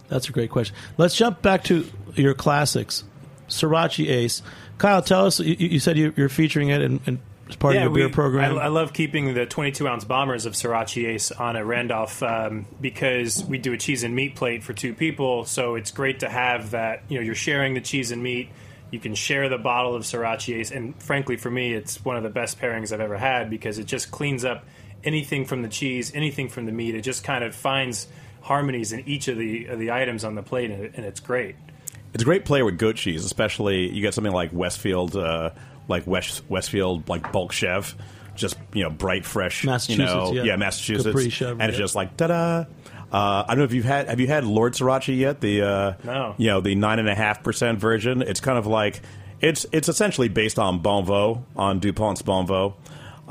[0.09, 0.77] That's a great question.
[0.99, 3.03] Let's jump back to your classics,
[3.49, 4.43] Sorachi Ace.
[4.79, 5.41] Kyle, tell us.
[5.41, 7.21] You, you said you, you're featuring it in, in,
[7.53, 8.59] as part of your beer we- program.
[8.59, 12.67] I, I love keeping the 22 ounce bombers of Sorachi Ace on at Randolph um,
[12.81, 15.45] because we do a cheese and meat plate for two people.
[15.45, 17.05] So it's great to have that.
[17.09, 18.51] You know, you're sharing the cheese and meat.
[18.91, 22.23] You can share the bottle of Sorachi Ace, and frankly, for me, it's one of
[22.23, 24.67] the best pairings I've ever had because it just cleans up
[25.03, 26.95] anything from the cheese, anything from the meat.
[26.95, 28.07] It just kind of finds
[28.43, 31.21] harmonies in each of the of the items on the plate, and, it, and it's
[31.21, 31.57] great.
[32.13, 35.51] It's a great player with goat cheese, especially you get something like Westfield, uh,
[35.93, 37.95] like West, Westfield, like bulk chev,
[38.35, 40.57] just you know bright, fresh, Massachusetts, you know, yeah.
[40.57, 42.65] Massachusetts, Capri Chev, and it's just like da da.
[43.13, 45.41] Uh, I don't know if you've had have you had Lord Sorachi yet?
[45.41, 46.35] The uh, No.
[46.39, 48.23] you know the nine and a half percent version.
[48.23, 49.03] It's kind of like
[49.41, 52.73] it's it's essentially based on Bons Voeux on Dupont's Bons Voeux.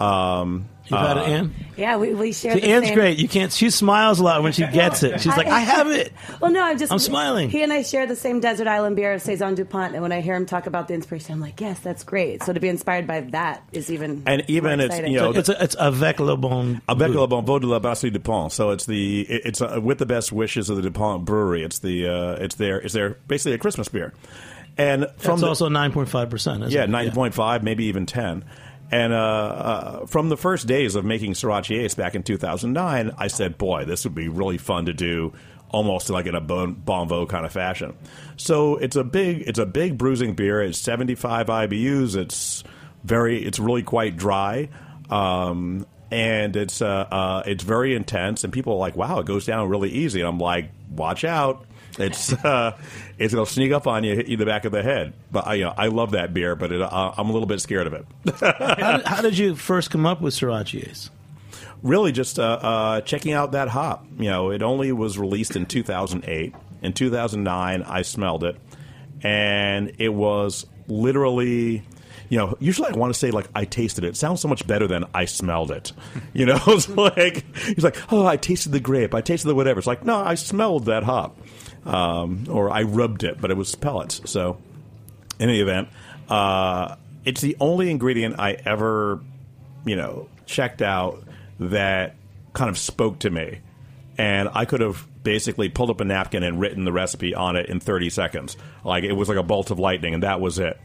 [0.02, 1.54] Um, You've had it, uh, Ann?
[1.78, 2.54] Yeah, we, we share.
[2.54, 3.18] See, the Ann's same- great.
[3.18, 3.52] You can't.
[3.54, 5.22] She smiles a lot when she gets it.
[5.22, 6.12] She's like, "I have it."
[6.42, 6.92] Well, no, I'm just.
[6.92, 7.50] I'm smiling.
[7.50, 10.20] He and I share the same desert island beer, of Saison Dupont, and when I
[10.22, 12.44] hear him talk about the inspiration, I'm like, yes, that's great.
[12.44, 15.14] So to be inspired by that is even And even more it's, exciting.
[15.14, 16.82] you know, It's a, it's avec le bon.
[16.90, 17.22] Avec goût.
[17.22, 18.50] le bon veau de la brasserie Dupont.
[18.52, 21.64] So it's the it's uh, with the best wishes of the Dupont Brewery.
[21.64, 24.14] It's the uh, it's their it's their basically a Christmas beer.
[24.78, 26.64] And from That's the, also nine point five percent.
[26.64, 26.72] Isn't?
[26.72, 28.44] Yeah ninety point five maybe even ten.
[28.92, 33.28] And uh, uh, from the first days of making Sorachi Ace back in 2009, I
[33.28, 35.34] said, boy, this would be really fun to do
[35.70, 37.96] almost like in a bon, bonvo kind of fashion.
[38.36, 40.62] So it's a big it's a big bruising beer.
[40.62, 42.18] It's 75 IBUs.
[42.18, 42.64] It's
[43.04, 44.70] very it's really quite dry.
[45.10, 49.46] Um, and it's uh, uh, it's very intense, and people are like, "Wow, it goes
[49.46, 51.66] down really easy." And I'm like, "Watch out!
[52.00, 52.78] It's uh,
[53.18, 55.48] it's gonna sneak up on you, hit you in the back of the head." But
[55.48, 57.88] I, you know, I love that beer, but it, uh, I'm a little bit scared
[57.88, 58.06] of it.
[58.40, 61.10] how, did, how did you first come up with Sorachi
[61.84, 64.06] really just uh, uh, checking out that hop.
[64.18, 66.54] You know, it only was released in 2008.
[66.82, 68.58] In 2009, I smelled it,
[69.22, 71.84] and it was literally.
[72.30, 74.10] You know, usually I want to say like I tasted it.
[74.10, 74.16] it.
[74.16, 75.92] Sounds so much better than I smelled it.
[76.34, 79.80] You know, it's like he's like, oh, I tasted the grape, I tasted the whatever.
[79.80, 81.38] It's like, no, I smelled that hop,
[81.86, 84.22] um, or I rubbed it, but it was pellets.
[84.30, 84.58] So,
[85.40, 85.90] in any event,
[86.30, 89.22] uh, it's the only ingredient I ever,
[89.86, 91.24] you know, checked out
[91.60, 92.16] that
[92.54, 93.60] kind of spoke to me.
[94.18, 97.68] And I could have basically pulled up a napkin and written the recipe on it
[97.68, 98.58] in 30 seconds.
[98.84, 100.80] Like it was like a bolt of lightning, and that was it.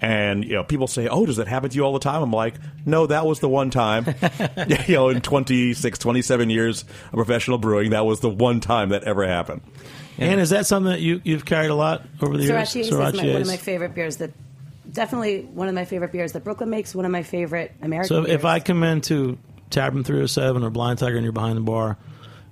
[0.00, 2.32] And you know, people say, "Oh, does that happen to you all the time?" I'm
[2.32, 2.54] like,
[2.86, 4.06] "No, that was the one time."
[4.86, 9.04] you know, in 26, 27 years of professional brewing, that was the one time that
[9.04, 9.62] ever happened.
[10.18, 12.76] And is that something that you you've carried a lot over the years?
[12.76, 14.16] Ace is my, one of my favorite beers.
[14.18, 14.32] That
[14.90, 16.94] definitely one of my favorite beers that Brooklyn makes.
[16.94, 18.08] One of my favorite American.
[18.08, 18.34] So beers.
[18.34, 19.38] if I come into
[19.70, 21.96] Taproom 307 or Blind Tiger and you're behind the bar,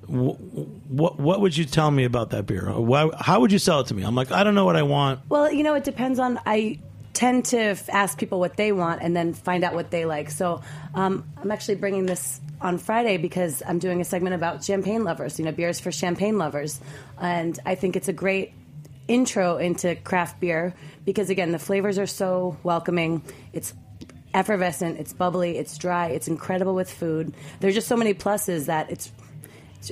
[0.06, 2.70] what what would you tell me about that beer?
[2.70, 4.02] Why, how would you sell it to me?
[4.02, 5.20] I'm like, I don't know what I want.
[5.28, 6.38] Well, you know, it depends on.
[6.46, 6.78] I
[7.12, 10.30] tend to f- ask people what they want and then find out what they like.
[10.30, 10.60] So
[10.94, 15.38] um, I'm actually bringing this on Friday because I'm doing a segment about champagne lovers.
[15.38, 16.80] You know, beers for champagne lovers,
[17.20, 18.52] and I think it's a great
[19.08, 23.22] intro into craft beer because again, the flavors are so welcoming.
[23.52, 23.72] It's
[24.34, 27.34] effervescent, it's bubbly, it's dry, it's incredible with food.
[27.60, 29.12] There's just so many pluses that it's.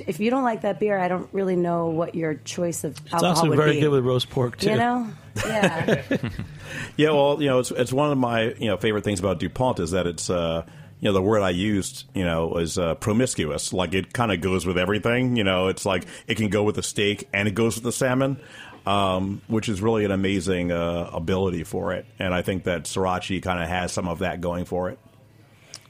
[0.07, 3.13] If you don't like that beer, I don't really know what your choice of It's
[3.13, 3.79] alcohol also would very be.
[3.79, 4.71] good with roast pork too.
[4.71, 5.07] You know,
[5.45, 6.01] yeah.
[6.97, 9.79] Yeah, well, you know, it's it's one of my you know favorite things about Dupont
[9.79, 10.65] is that it's uh,
[11.05, 13.71] know the word I used you know is uh, promiscuous.
[13.71, 15.35] Like it kind of goes with everything.
[15.35, 17.91] You know, it's like it can go with the steak and it goes with the
[17.91, 18.37] salmon,
[18.85, 22.05] um, which is really an amazing uh, ability for it.
[22.19, 24.99] And I think that Sorachi kind of has some of that going for it.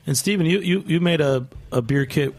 [0.08, 2.36] And Stephen, you, you, you made a, a beer kit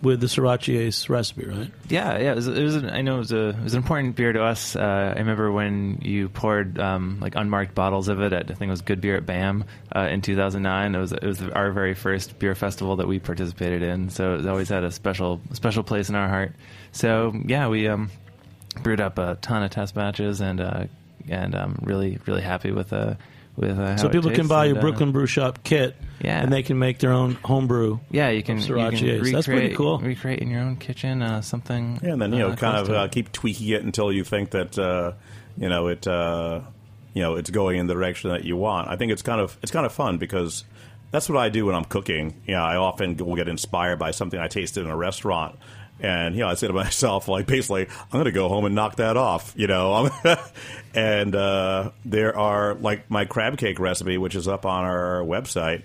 [0.00, 1.70] with the Sorachi Ace recipe, right?
[1.88, 2.32] Yeah, yeah.
[2.32, 4.32] It was, it was an, I know it was, a, it was an important beer
[4.32, 4.76] to us.
[4.76, 8.68] Uh, I remember when you poured um, like unmarked bottles of it at I think
[8.68, 10.94] it was Good Beer at BAM uh, in 2009.
[10.94, 14.10] It was it was our very first beer festival that we participated in.
[14.10, 16.52] So it always had a special special place in our heart.
[16.92, 18.10] So yeah, we um,
[18.82, 20.84] brewed up a ton of test batches and uh,
[21.28, 23.14] and um, really really happy with uh,
[23.56, 26.42] with uh, So people can buy and, your uh, Brooklyn Brew Shop kit, Yeah.
[26.42, 27.98] and they can make their own homebrew.
[28.10, 29.98] Yeah, you can, you Sorachi can recreate, That's pretty cool.
[29.98, 32.00] Recreate in your own kitchen uh, something.
[32.02, 34.50] Yeah, and then you know, uh, kind of uh, keep tweaking it until you think
[34.50, 35.12] that uh,
[35.56, 36.06] you know it.
[36.06, 36.60] Uh,
[37.14, 38.88] you know, it's going in the direction that you want.
[38.88, 40.64] I think it's kind of it's kind of fun because
[41.10, 42.40] that's what I do when I'm cooking.
[42.46, 45.58] You know, I often will get inspired by something I tasted in a restaurant.
[46.00, 48.74] And you know, I say to myself, like, basically, I'm going to go home and
[48.74, 49.52] knock that off.
[49.56, 50.10] You know,
[50.94, 55.82] and uh, there are like my crab cake recipe, which is up on our website.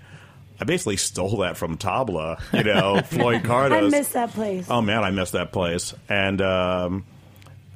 [0.63, 2.39] I basically stole that from Tabla.
[2.53, 3.73] You know, Floyd Cardoz.
[3.73, 4.65] I miss that place.
[4.69, 7.03] Oh man, I miss that place, and um,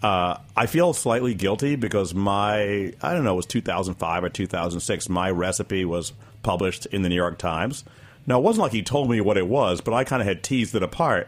[0.01, 5.09] uh, I feel slightly guilty because my I don't know it was 2005 or 2006.
[5.09, 7.83] My recipe was published in the New York Times.
[8.25, 10.41] Now it wasn't like he told me what it was, but I kind of had
[10.41, 11.27] teased it apart.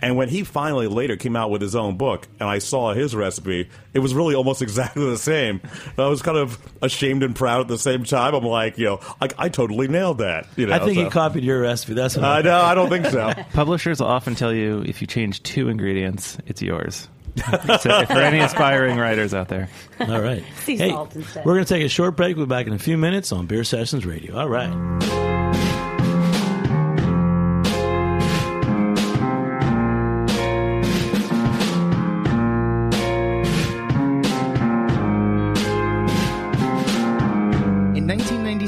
[0.00, 3.14] And when he finally later came out with his own book, and I saw his
[3.14, 5.60] recipe, it was really almost exactly the same.
[5.96, 8.34] I was kind of ashamed and proud at the same time.
[8.34, 10.46] I'm like, you know, like I totally nailed that.
[10.56, 11.04] You know, I think so.
[11.04, 11.94] he copied your recipe.
[11.94, 12.60] That's what I know.
[12.60, 13.32] I don't think so.
[13.52, 17.08] Publishers will often tell you if you change two ingredients, it's yours.
[17.80, 19.68] so for any aspiring writers out there.
[20.00, 20.42] All right.
[20.66, 22.36] Hey, we're going to take a short break.
[22.36, 24.36] We'll be back in a few minutes on Beer Sessions Radio.
[24.36, 25.37] All right.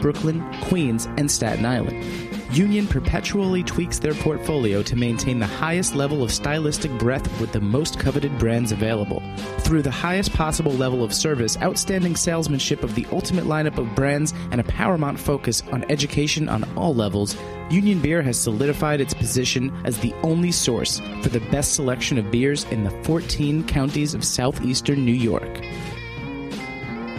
[0.00, 2.28] Brooklyn, Queens, and Staten Island.
[2.52, 7.60] Union perpetually tweaks their portfolio to maintain the highest level of stylistic breadth with the
[7.60, 9.22] most coveted brands available.
[9.58, 14.32] Through the highest possible level of service, outstanding salesmanship of the ultimate lineup of brands,
[14.50, 17.36] and a paramount focus on education on all levels,
[17.68, 22.30] Union Beer has solidified its position as the only source for the best selection of
[22.30, 25.62] beers in the 14 counties of southeastern New York.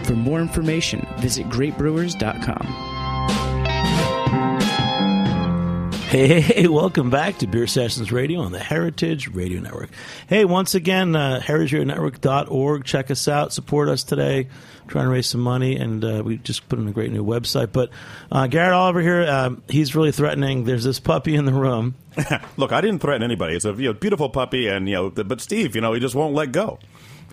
[0.04, 2.90] For more information, visit greatbrewers.com.
[6.10, 9.90] Hey, hey, hey, welcome back to Beer Sessions Radio on the Heritage Radio Network.
[10.26, 12.84] Hey, once again, uh, heritageradionetwork.org.
[12.84, 14.48] Check us out, support us today,
[14.88, 17.70] trying to raise some money, and uh, we just put in a great new website.
[17.70, 17.90] But
[18.32, 20.64] uh, Garrett Oliver here, um, he's really threatening.
[20.64, 21.94] There's this puppy in the room.
[22.56, 23.54] Look, I didn't threaten anybody.
[23.54, 26.16] It's a you know, beautiful puppy, and you know, but Steve, you know, he just
[26.16, 26.80] won't let go.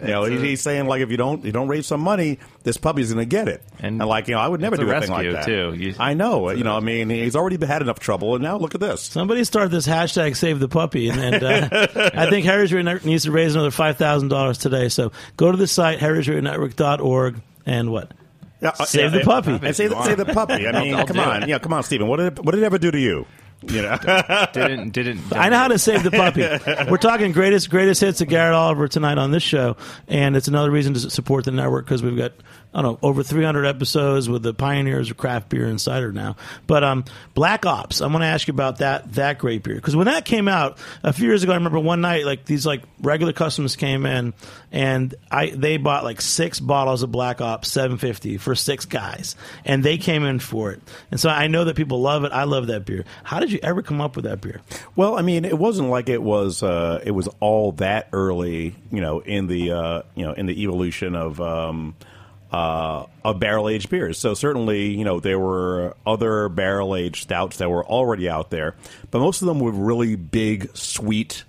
[0.02, 2.78] You know, he's, he's saying like if you don't you don't raise some money, this
[2.78, 3.64] puppy's going to get it.
[3.80, 5.46] And, And like you know, I would never do a like that.
[5.46, 5.74] too.
[5.76, 6.50] You- I know.
[6.52, 9.02] You know, I mean, he's already had enough trouble, and now look at this.
[9.02, 13.24] Somebody start this hashtag Save the Puppy, and, and uh, I think Radio Network needs
[13.24, 14.90] to raise another five thousand dollars today.
[14.90, 18.12] So go to the site heritageradionetwork.org and what?
[18.62, 19.60] Uh, Save yeah, the puppy.
[19.62, 20.68] And save, the- save the puppy.
[20.68, 22.08] I mean, come on, yeah, come on, Stephen.
[22.08, 23.26] What did it, what did it ever do to you?
[23.64, 23.98] You know,
[24.54, 25.22] didn't didn't.
[25.36, 26.42] I know how to save the puppy.
[26.92, 29.78] We're talking greatest greatest hits of Garrett Oliver tonight on this show,
[30.08, 32.34] and it's another reason to support the network because we've got
[32.74, 36.36] I don't know over 300 episodes with the pioneers of craft beer and cider now.
[36.68, 39.96] But um, Black Ops, I'm going to ask you about that that great beer because
[39.96, 42.84] when that came out a few years ago, I remember one night like these like
[43.00, 44.34] regular customers came in
[44.72, 49.84] and I they bought like six bottles of Black Ops 750 for six guys, and
[49.84, 52.32] they came in for it, and so I know that people love it.
[52.32, 53.06] I love that beer.
[53.24, 54.62] How did you ever come up with that beer?
[54.96, 59.02] Well, I mean, it wasn't like it was uh, it was all that early, you
[59.02, 61.96] know, in the uh, you know in the evolution of um,
[62.52, 64.18] uh, of barrel aged beers.
[64.18, 68.76] So certainly, you know, there were other barrel aged stouts that were already out there,
[69.12, 71.44] but most of them were really big, sweet.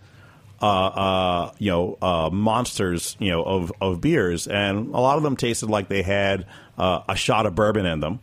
[0.61, 5.23] Uh, uh, you know, uh, monsters, you know, of, of beers, and a lot of
[5.23, 6.47] them tasted like they had
[6.77, 8.19] uh, a shot of bourbon in them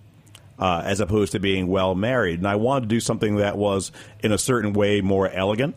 [0.60, 2.40] uh, as opposed to being well married.
[2.40, 5.76] And I wanted to do something that was, in a certain way, more elegant.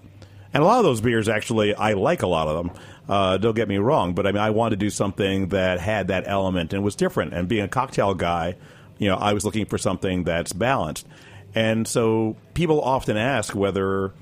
[0.55, 2.76] And a lot of those beers, actually, I like a lot of them.
[3.09, 6.09] Uh, don't get me wrong, but I mean, I wanted to do something that had
[6.09, 7.32] that element and was different.
[7.32, 8.56] And being a cocktail guy,
[8.98, 11.06] you know, I was looking for something that's balanced.
[11.54, 14.12] And so people often ask whether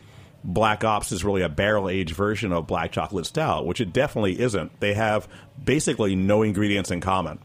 [0.45, 4.39] Black Ops is really a barrel aged version of Black Chocolate Stout, which it definitely
[4.39, 4.78] isn't.
[4.78, 5.26] They have
[5.62, 7.41] basically no ingredients in common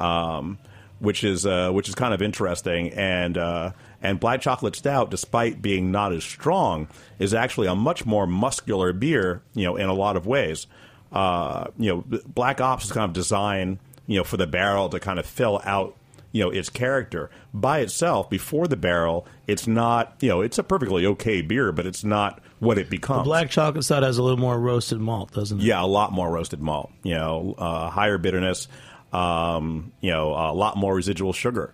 [0.00, 0.58] um,
[0.98, 2.90] which is uh, which is kind of interesting.
[2.90, 3.72] And uh,
[4.02, 6.88] and black chocolate stout, despite being not as strong,
[7.18, 9.42] is actually a much more muscular beer.
[9.54, 10.66] You know, in a lot of ways.
[11.12, 13.78] Uh, you know, Black Ops is kind of designed
[14.10, 15.96] you know for the barrel to kind of fill out
[16.32, 20.62] you know its character by itself before the barrel it's not you know it's a
[20.64, 24.38] perfectly okay beer but it's not what it becomes Black chocolate stout has a little
[24.38, 25.64] more roasted malt, doesn't it?
[25.64, 26.90] yeah, a lot more roasted malt.
[27.02, 28.68] You know, uh, higher bitterness.
[29.12, 31.72] Um, you know, a lot more residual sugar.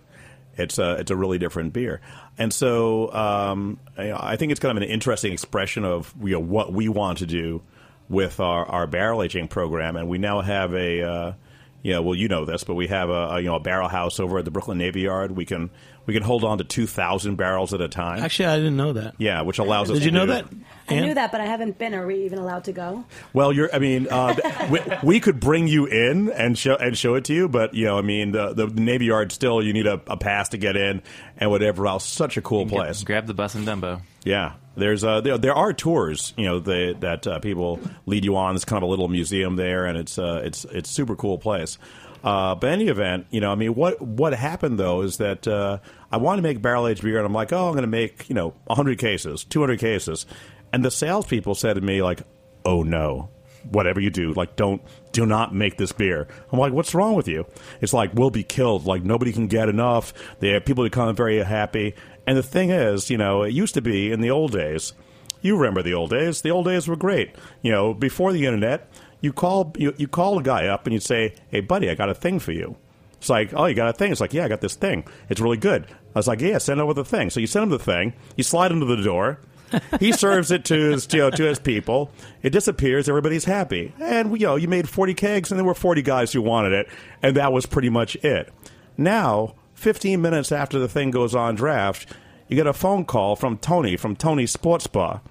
[0.57, 2.01] It's a it's a really different beer,
[2.37, 6.73] and so um, I think it's kind of an interesting expression of you know what
[6.73, 7.61] we want to do
[8.09, 11.35] with our, our barrel aging program, and we now have a.
[11.83, 13.87] You know, well, you know this, but we have a, a you know a barrel
[13.87, 15.31] house over at the Brooklyn Navy Yard.
[15.31, 15.69] We can
[16.05, 18.21] we can hold on to two thousand barrels at a time.
[18.23, 19.15] Actually, I didn't know that.
[19.19, 19.97] yeah, which allows us.
[19.97, 19.99] To.
[19.99, 20.45] Did to you know do- that?
[20.89, 21.03] I Ann?
[21.05, 21.93] knew that, but I haven't been.
[21.93, 23.05] Are we even allowed to go?
[23.31, 23.73] Well, you're.
[23.73, 24.35] I mean, uh,
[24.71, 27.85] we, we could bring you in and show and show it to you, but you
[27.85, 30.75] know, I mean, the, the Navy Yard still you need a, a pass to get
[30.75, 31.01] in
[31.37, 32.05] and whatever else.
[32.05, 33.03] Such a cool place.
[33.03, 34.01] Grab the bus in Dumbo.
[34.25, 38.35] Yeah, there's uh, there, there are tours, you know, they, that uh, people lead you
[38.37, 38.55] on.
[38.55, 41.77] It's kind of a little museum there, and it's uh, it's it's super cool place.
[42.23, 45.79] Uh, but any event, you know, I mean, what what happened though is that uh,
[46.11, 48.29] I wanted to make barrel aged beer, and I'm like, oh, I'm going to make
[48.29, 50.25] you know 100 cases, 200 cases,
[50.71, 52.21] and the salespeople said to me like,
[52.63, 53.29] oh no,
[53.71, 56.27] whatever you do, like don't do not make this beer.
[56.51, 57.45] I'm like, what's wrong with you?
[57.81, 58.85] It's like we'll be killed.
[58.85, 60.13] Like nobody can get enough.
[60.39, 61.95] They people become very happy.
[62.27, 64.93] And the thing is, you know, it used to be in the old days.
[65.41, 66.41] You remember the old days?
[66.41, 67.33] The old days were great.
[67.61, 70.99] You know, before the internet, you call you, you call a guy up and you
[70.99, 72.75] say, "Hey, buddy, I got a thing for you."
[73.13, 75.05] It's like, "Oh, you got a thing?" It's like, "Yeah, I got this thing.
[75.29, 77.69] It's really good." I was like, "Yeah, send over the thing." So you send him
[77.69, 78.13] the thing.
[78.35, 79.39] You slide into the door.
[79.99, 82.11] he serves it to his you know, to his people.
[82.41, 83.09] It disappears.
[83.09, 86.41] Everybody's happy, and you know you made forty kegs, and there were forty guys who
[86.41, 86.87] wanted it,
[87.21, 88.51] and that was pretty much it.
[88.97, 92.07] Now, fifteen minutes after the thing goes on draft,
[92.47, 95.21] you get a phone call from Tony from Tony's Sports Bar.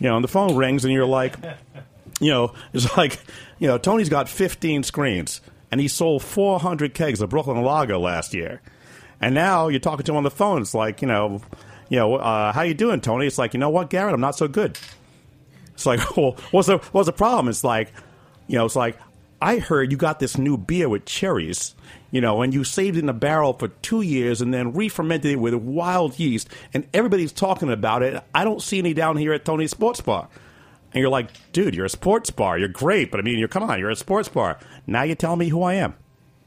[0.00, 1.36] You know, and the phone rings, and you're like,
[2.20, 3.18] you know, it's like,
[3.58, 8.34] you know, Tony's got 15 screens, and he sold 400 kegs of Brooklyn Lager last
[8.34, 8.60] year.
[9.20, 10.62] And now you're talking to him on the phone.
[10.62, 11.40] It's like, you know,
[11.88, 13.26] you know, uh, how you doing, Tony?
[13.26, 14.78] It's like, you know what, Garrett, I'm not so good.
[15.74, 17.48] It's like, well, what's the what's the problem?
[17.48, 17.92] It's like,
[18.48, 18.98] you know, it's like
[19.40, 21.74] I heard you got this new beer with cherries,
[22.14, 25.32] you know, and you saved it in a barrel for two years and then re-fermented
[25.32, 28.22] it with wild yeast, and everybody's talking about it.
[28.32, 30.28] I don't see any down here at Tony's Sports Bar.
[30.92, 32.56] And you're like, dude, you're a sports bar.
[32.56, 34.60] You're great, but I mean, you're come on, you're a sports bar.
[34.86, 35.96] Now you tell me who I am.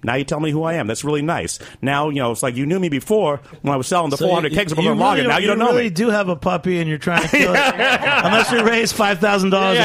[0.04, 0.86] Now you tell me who I am.
[0.88, 1.58] That's really nice.
[1.82, 4.28] Now you know it's like you knew me before when I was selling the So
[4.28, 5.18] 400 you- kegs of you Brooklyn Lager.
[5.24, 5.90] really- Now you don't know really me.
[5.90, 7.74] do have a puppy and you're trying to kill it.
[7.78, 9.80] Unless you raise five thousand dollars,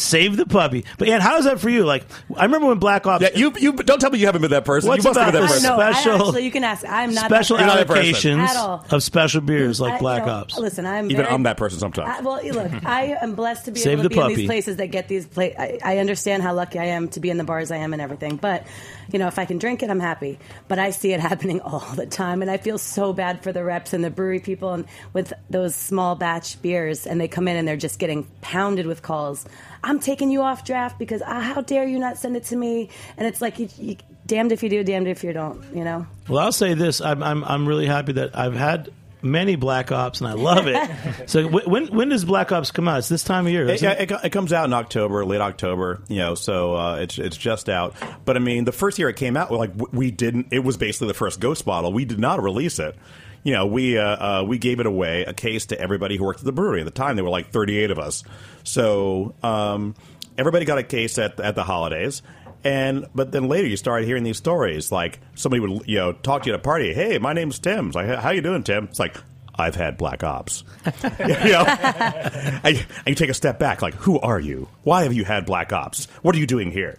[0.00, 0.84] save the puppy.
[0.98, 1.84] But yeah, how is that for you?
[1.84, 2.04] Like,
[2.36, 3.22] I remember when Black Ops.
[3.22, 4.88] Yeah, you you don't tell me you haven't been that person.
[4.88, 5.62] What's you must have been that person.
[5.68, 6.84] no, special- I actually, you can ask.
[6.88, 8.12] I'm not special that You're not that person.
[8.14, 8.38] person.
[8.38, 8.84] allocations At all.
[8.90, 10.58] of special beers like I- Black you know, Ops.
[10.58, 12.08] Listen, I'm Even very- I'm that person sometimes.
[12.08, 14.76] I, well, look, I am blessed to be Save able to be in these places
[14.76, 15.26] that get these.
[15.26, 17.92] Pla- I, I understand how lucky I am to be in the bars I am
[17.92, 18.36] and everything.
[18.36, 18.66] But
[19.10, 20.38] you know, if I can drink it, I'm happy.
[20.66, 23.64] But I see it happening all the time, and I feel so bad for the
[23.64, 27.56] reps and the brewery people and with those small batch beers, and they come in
[27.56, 29.46] and they're just getting pounded with calls.
[29.82, 32.90] I'm taking you off draft because uh, how dare you not send it to me?
[33.16, 33.96] And it's like you, you,
[34.26, 35.62] damned if you do, damned if you don't.
[35.74, 36.06] You know.
[36.28, 38.90] Well, I'll say this: I'm I'm I'm really happy that I've had
[39.22, 41.26] many Black Ops and I love it.
[41.28, 42.98] so w- when when does Black Ops come out?
[42.98, 43.68] It's this time of year.
[43.68, 44.10] It, it?
[44.10, 46.34] it, it comes out in October, late October, you know.
[46.34, 47.94] So uh, it's it's just out.
[48.24, 50.48] But I mean, the first year it came out, like we didn't.
[50.50, 51.92] It was basically the first Ghost bottle.
[51.92, 52.96] We did not release it.
[53.44, 56.40] You know, we uh, uh, we gave it away a case to everybody who worked
[56.40, 56.80] at the brewery.
[56.80, 58.24] At the time, there were like 38 of us.
[58.64, 59.94] So um,
[60.36, 62.22] everybody got a case at at the holidays.
[62.64, 66.42] And but then later you started hearing these stories like somebody would you know talk
[66.42, 66.92] to you at a party.
[66.92, 67.90] Hey, my name's Tim.
[67.92, 68.84] Like, how you doing, Tim?
[68.84, 69.16] It's like
[69.58, 70.62] I've had black ops.
[71.02, 74.68] you know, and you take a step back, like, who are you?
[74.84, 76.06] Why have you had black ops?
[76.22, 76.98] What are you doing here?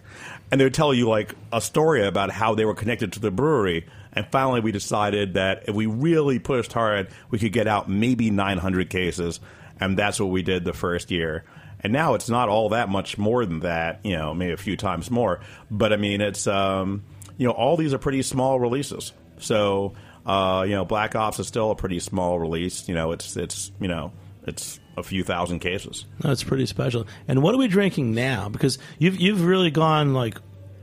[0.50, 3.30] And they would tell you like a story about how they were connected to the
[3.30, 3.86] brewery.
[4.12, 8.30] And finally, we decided that if we really pushed hard, we could get out maybe
[8.30, 9.40] 900 cases,
[9.78, 11.44] and that's what we did the first year.
[11.82, 14.76] And now it's not all that much more than that, you know, maybe a few
[14.76, 15.40] times more.
[15.70, 17.02] But I mean, it's um,
[17.38, 19.12] you know, all these are pretty small releases.
[19.38, 19.94] So
[20.26, 22.88] uh, you know, Black Ops is still a pretty small release.
[22.88, 24.12] You know, it's it's you know,
[24.46, 26.04] it's a few thousand cases.
[26.20, 27.06] That's pretty special.
[27.26, 28.48] And what are we drinking now?
[28.50, 30.36] Because you've you've really gone like,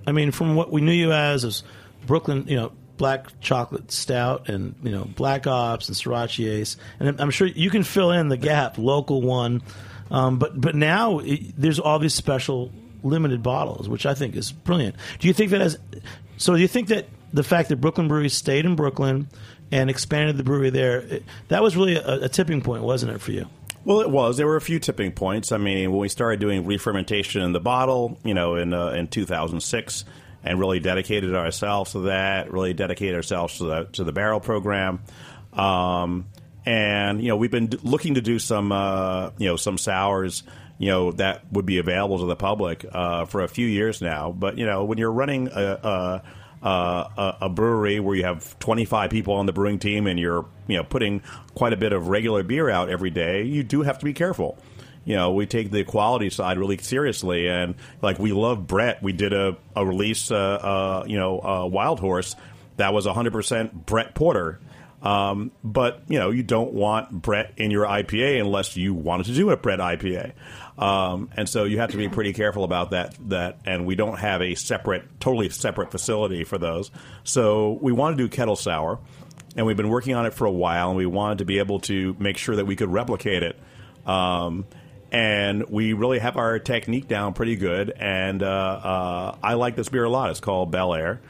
[0.07, 1.63] I mean, from what we knew you as as
[2.07, 7.07] Brooklyn, you know, black chocolate stout and you know black ops and Sorachi Ace, and
[7.09, 9.61] I'm- I'm sure you can fill in the gap, local one.
[10.11, 12.71] Um, but but now it, there's all these special
[13.03, 14.95] limited bottles, which I think is brilliant.
[15.19, 15.77] Do you think that as
[16.37, 16.55] so?
[16.55, 19.27] Do you think that the fact that Brooklyn Brewery stayed in Brooklyn
[19.71, 23.19] and expanded the brewery there, it, that was really a, a tipping point, wasn't it
[23.19, 23.47] for you?
[23.83, 24.37] Well, it was.
[24.37, 25.51] There were a few tipping points.
[25.51, 29.07] I mean, when we started doing re-fermentation in the bottle, you know, in uh, in
[29.07, 30.05] 2006,
[30.43, 32.51] and really dedicated ourselves to that.
[32.51, 34.99] Really dedicated ourselves to the to the barrel program.
[35.53, 36.25] Um,
[36.67, 40.43] and you know, we've been looking to do some uh, you know some sours.
[40.77, 44.33] You know that would be available to the public uh, for a few years now.
[44.33, 46.21] But you know, when you're running a,
[46.61, 50.45] a a, a brewery where you have 25 people on the brewing team and you're
[50.67, 51.21] you know putting
[51.55, 54.57] quite a bit of regular beer out every day, you do have to be careful.
[55.05, 59.01] You know, we take the quality side really seriously, and like we love Brett.
[59.01, 62.35] We did a, a release, uh, uh, you know, uh, Wild Horse
[62.75, 64.59] that was 100% Brett Porter.
[65.01, 69.33] Um, but you know, you don't want Brett in your IPA unless you wanted to
[69.33, 70.33] do a Brett IPA,
[70.77, 73.15] um, and so you have to be pretty careful about that.
[73.29, 76.89] That, and we don't have a separate, totally separate facility for those.
[77.23, 78.99] So we want to do kettle sour,
[79.55, 81.79] and we've been working on it for a while, and we wanted to be able
[81.81, 83.59] to make sure that we could replicate it.
[84.07, 84.65] Um,
[85.11, 87.91] and we really have our technique down pretty good.
[87.91, 90.29] And uh, uh, I like this beer a lot.
[90.31, 91.21] It's called Bel Air.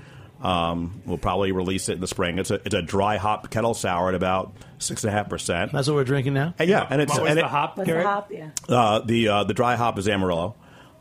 [0.41, 2.37] Um, we'll probably release it in the spring.
[2.37, 5.71] It's a it's a dry hop kettle sour at about six and a half percent.
[5.71, 6.53] That's what we're drinking now.
[6.59, 8.31] Yeah, and it's What was and the it- hop, What's the hop?
[8.31, 8.49] Yeah.
[8.69, 10.55] uh, the uh, the dry hop is Amarillo,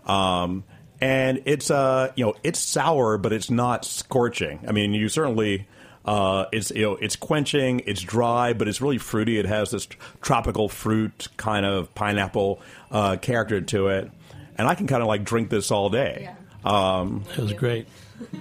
[0.06, 0.64] um,
[1.00, 4.60] and it's uh you know it's sour, but it's not scorching.
[4.68, 5.68] I mean, you certainly.
[6.04, 9.40] Uh, it's you know it's quenching, it's dry, but it's really fruity.
[9.40, 9.88] It has this
[10.22, 12.60] tropical fruit kind of pineapple
[12.92, 14.08] uh, character to it,
[14.56, 16.30] and I can kind of like drink this all day.
[16.64, 17.88] Um, It was great.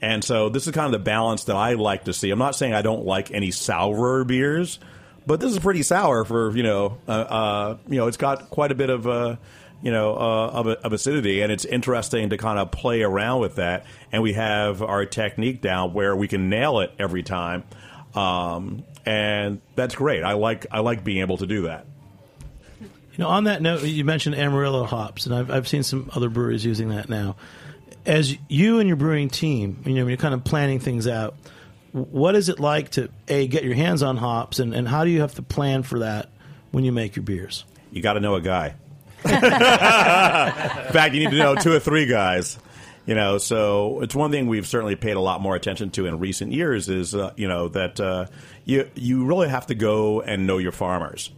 [0.00, 2.30] and so this is kind of the balance that I like to see.
[2.30, 4.78] I'm not saying I don't like any sour beers,
[5.26, 8.72] but this is pretty sour for you know uh, uh, you know it's got quite
[8.72, 9.36] a bit of uh,
[9.82, 13.56] you know uh, of, of acidity, and it's interesting to kind of play around with
[13.56, 13.86] that.
[14.12, 17.64] And we have our technique down where we can nail it every time,
[18.14, 20.22] um, and that's great.
[20.24, 21.86] I like I like being able to do that.
[22.80, 26.28] You know, on that note, you mentioned Amarillo hops, and I've, I've seen some other
[26.28, 27.36] breweries using that now.
[28.04, 31.34] As you and your brewing team, you know, when you're kind of planning things out,
[31.92, 35.10] what is it like to a get your hands on hops, and, and how do
[35.10, 36.28] you have to plan for that
[36.70, 37.64] when you make your beers?
[37.90, 38.74] You got to know a guy.
[39.24, 39.32] In
[40.92, 42.58] fact, you need to know two or three guys.
[43.06, 46.18] You know, so it's one thing we've certainly paid a lot more attention to in
[46.18, 48.26] recent years is uh, you know that uh,
[48.64, 51.30] you you really have to go and know your farmers.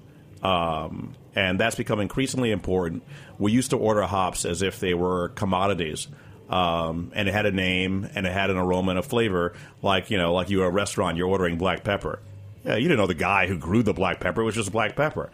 [0.43, 3.03] Um, and that's become increasingly important.
[3.39, 6.09] We used to order hops as if they were commodities.
[6.49, 10.11] Um, and it had a name and it had an aroma and a flavor, like
[10.11, 12.21] you know, like you a restaurant, you're ordering black pepper.
[12.65, 14.97] Yeah, you didn't know the guy who grew the black pepper; it was just black
[14.97, 15.31] pepper.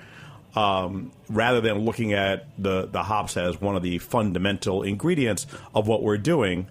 [0.57, 5.87] Um, rather than looking at the the hops as one of the fundamental ingredients of
[5.87, 6.67] what we're doing,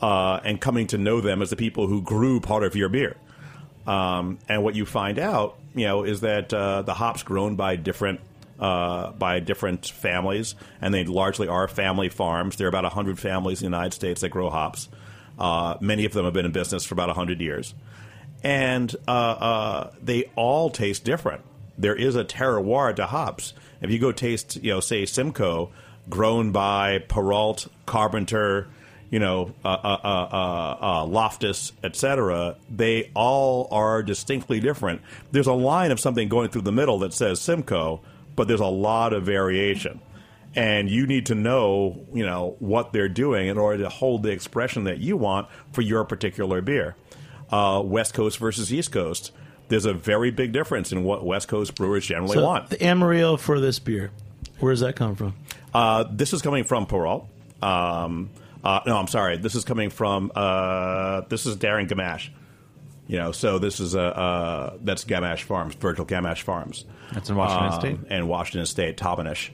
[0.00, 3.16] uh, and coming to know them as the people who grew part of your beer.
[3.86, 7.76] Um, and what you find out, you know, is that uh, the hops grown by
[7.76, 8.20] different
[8.58, 12.56] uh, by different families, and they largely are family farms.
[12.56, 14.88] There are about hundred families in the United States that grow hops.
[15.38, 17.74] Uh, many of them have been in business for about hundred years,
[18.42, 21.42] and uh, uh, they all taste different.
[21.76, 23.52] There is a terroir to hops.
[23.80, 25.70] If you go taste, you know, say Simcoe,
[26.08, 28.68] grown by Perrault, Carpenter,
[29.10, 35.00] you know, uh, uh, uh, uh, Loftus, etc., they all are distinctly different.
[35.30, 38.00] There's a line of something going through the middle that says Simcoe,
[38.38, 40.00] but there's a lot of variation.
[40.54, 44.30] And you need to know, you know, what they're doing in order to hold the
[44.30, 46.94] expression that you want for your particular beer.
[47.50, 49.32] Uh, West Coast versus East Coast.
[49.68, 52.70] There's a very big difference in what West Coast brewers generally So want.
[52.70, 54.10] the Amarillo for this beer,
[54.60, 55.34] where does that come from?
[55.74, 57.28] Uh, this is coming from Perrault.
[57.60, 58.30] Um,
[58.62, 59.36] uh, no, I'm sorry.
[59.36, 62.30] This is coming from uh, this is Darren Gamache.
[63.08, 66.84] You know, so this is a uh, that's Gamache Farms, Virgil Gamache Farms.
[67.12, 67.98] That's in Washington Um, State?
[68.10, 69.50] and Washington State, Toppenish.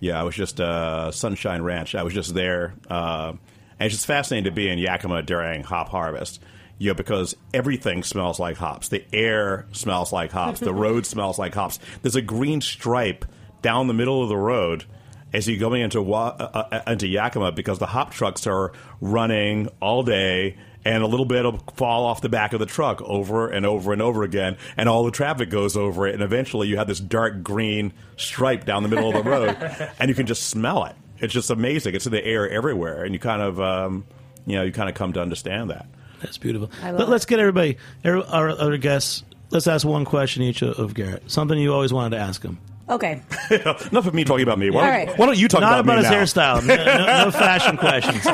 [0.00, 1.94] Yeah, I was just uh, Sunshine Ranch.
[1.94, 5.88] I was just there, uh, and it's just fascinating to be in Yakima during hop
[5.88, 6.40] harvest.
[6.78, 8.88] You know, because everything smells like hops.
[8.88, 10.58] The air smells like hops.
[10.60, 11.78] the road smells like hops.
[12.02, 13.24] There's a green stripe
[13.62, 14.84] down the middle of the road
[15.32, 20.02] as you're going into uh, uh, into Yakima because the hop trucks are running all
[20.02, 20.56] day.
[20.84, 23.92] And a little bit will fall off the back of the truck over and over
[23.92, 26.98] and over again, and all the traffic goes over it, and eventually you have this
[26.98, 29.56] dark green stripe down the middle of the road,
[30.00, 30.96] and you can just smell it.
[31.20, 31.94] It's just amazing.
[31.94, 34.04] It's in the air everywhere, and you kind of, um,
[34.44, 35.86] you know, you kind of come to understand that.
[36.20, 36.68] That's beautiful.
[36.82, 39.22] I Let, us get everybody, every- our other guests.
[39.50, 41.30] Let's ask one question each of, of Garrett.
[41.30, 42.58] Something you always wanted to ask him.
[42.88, 43.22] Okay.
[43.50, 44.70] Enough of me talking about me.
[44.70, 45.18] Why, All don't, right.
[45.18, 46.56] why don't you talk Not about, about me his now?
[46.56, 46.66] hairstyle.
[46.66, 48.26] No, no, no fashion questions.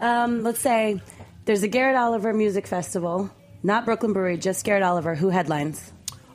[0.00, 1.00] Um, let's say
[1.48, 3.30] there's a Garrett Oliver Music Festival,
[3.62, 5.14] not Brooklyn Brewery, just Garrett Oliver.
[5.14, 5.92] Who headlines?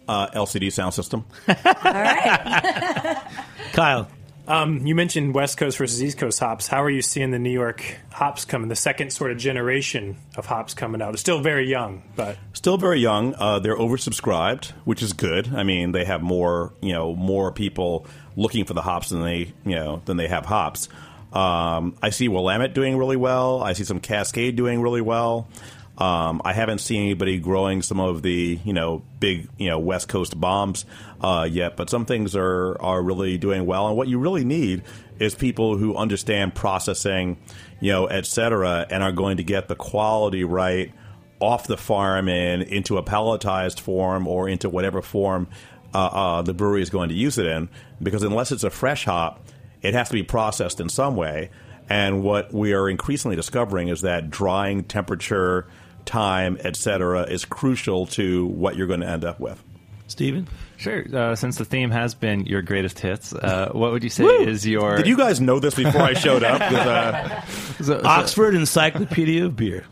[0.08, 1.24] Uh, LCD sound system.
[1.48, 3.22] All right.
[3.74, 4.08] Kyle,
[4.48, 6.68] Um, you mentioned West Coast versus East Coast hops.
[6.68, 8.70] How are you seeing the New York hops coming?
[8.70, 11.14] The second sort of generation of hops coming out.
[11.14, 13.36] It's still very young, but Still very young.
[13.36, 15.54] Uh, they're oversubscribed, which is good.
[15.54, 19.54] I mean, they have more, you know, more people looking for the hops than they,
[19.64, 20.90] you know, than they have hops.
[21.34, 23.62] Um, I see Willamette doing really well.
[23.62, 25.50] I see some Cascade doing really well.
[25.98, 30.08] Um, I haven't seen anybody growing some of the, you know, big, you know, West
[30.08, 30.86] Coast bombs
[31.22, 33.88] uh, yet, but some things are are really doing well.
[33.88, 34.84] And what you really need
[35.20, 37.38] is people who understand processing,
[37.80, 40.92] you know, et cetera, and are going to get the quality right
[41.40, 45.48] off the farm and into a palletized form or into whatever form
[45.94, 47.70] uh, uh, the brewery is going to use it in.
[48.02, 49.46] Because unless it's a fresh hop,
[49.84, 51.52] it has to be processed in some way.
[51.90, 55.68] And what we are increasingly discovering is that drying temperature,
[56.06, 59.62] time, et cetera, is crucial to what you're going to end up with.
[60.08, 60.48] Steven?
[60.78, 61.04] Sure.
[61.14, 64.66] Uh, since the theme has been your greatest hits, uh, what would you say is
[64.66, 66.62] your Did you guys know this before I showed up?
[66.62, 67.42] uh,
[67.78, 69.86] so, so- Oxford Encyclopedia of Beer.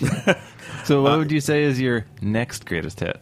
[0.84, 3.20] so what would you say is your next greatest hit?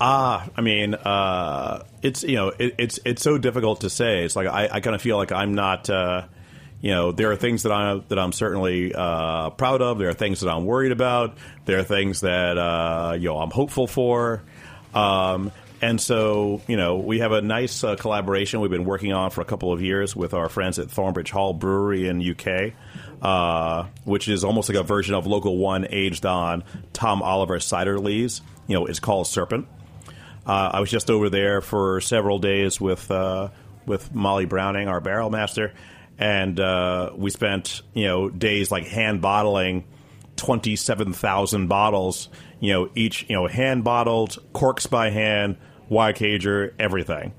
[0.00, 4.24] Ah, I mean, uh, it's you know, it, it's it's so difficult to say.
[4.24, 5.90] It's like I, I kind of feel like I'm not.
[5.90, 6.26] Uh,
[6.80, 9.98] you know, there are things that I that I'm certainly uh, proud of.
[9.98, 11.36] There are things that I'm worried about.
[11.64, 14.42] There are things that uh, you know I'm hopeful for.
[14.94, 19.30] Um, and so, you know, we have a nice uh, collaboration we've been working on
[19.30, 22.72] for a couple of years with our friends at Thornbridge Hall Brewery in UK,
[23.22, 27.98] uh, which is almost like a version of Local One aged on Tom Oliver cider
[28.00, 28.40] lees.
[28.66, 29.68] You know, it's called Serpent.
[30.48, 33.50] Uh, I was just over there for several days with uh,
[33.84, 35.74] with Molly Browning, our barrel master,
[36.18, 39.84] and uh, we spent you know days like hand bottling
[40.36, 42.30] twenty seven thousand bottles.
[42.60, 45.58] You know, each you know hand bottled, corks by hand,
[45.90, 47.34] Y cager, everything.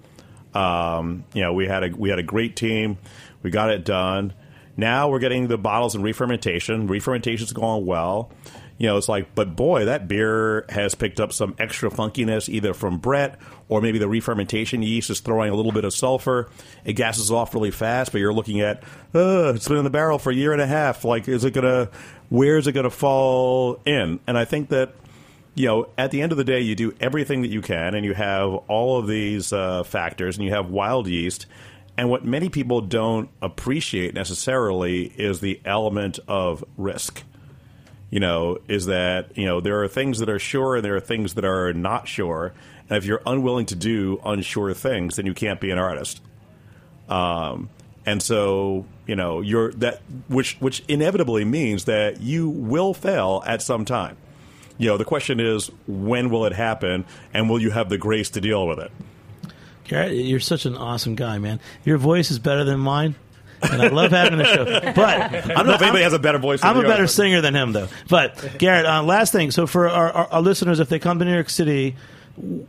[0.53, 2.99] Um, you know, we had a we had a great team.
[3.41, 4.34] We got it done.
[4.78, 6.88] Now we're getting the bottles in re-fermentation.
[6.88, 8.32] Re-fermentation's going well.
[8.80, 12.74] You know, it's like, but boy, that beer has picked up some extra funkiness either
[12.74, 16.50] from Brett or maybe the re-fermentation yeast is throwing a little bit of sulfur.
[16.86, 18.82] It gasses off really fast, but you're looking at,
[19.14, 21.04] uh, it's been in the barrel for a year and a half.
[21.04, 21.90] Like, is it gonna,
[22.30, 24.22] where is it gonna fall in?
[24.26, 24.96] And I think that
[25.56, 28.06] you know, at the end of the day, you do everything that you can, and
[28.06, 31.48] you have all of these uh, factors, and you have wild yeast.
[31.98, 37.24] And what many people don't appreciate necessarily is the element of risk.
[38.12, 40.99] You know, is that, you know, there are things that are sure and there are
[40.99, 42.53] things that are not sure.
[42.89, 46.22] And if you're unwilling to do unsure things, then you can't be an artist.
[47.07, 47.70] Um,
[48.05, 53.62] and so, you know, you're that, which, which inevitably means that you will fail at
[53.62, 54.18] some time.
[54.80, 58.30] You know, the question is, when will it happen, and will you have the grace
[58.32, 58.91] to deal with it?
[59.84, 61.60] Garrett, you're such an awesome guy, man.
[61.84, 63.16] Your voice is better than mine.
[63.62, 64.66] And I love having the show.
[64.66, 66.62] But I don't know if anybody has a better voice.
[66.62, 67.88] Than I'm a better singer than him, though.
[68.10, 69.51] But Garrett, uh, last thing.
[69.51, 71.95] So for our, our, our listeners, if they come to New York City,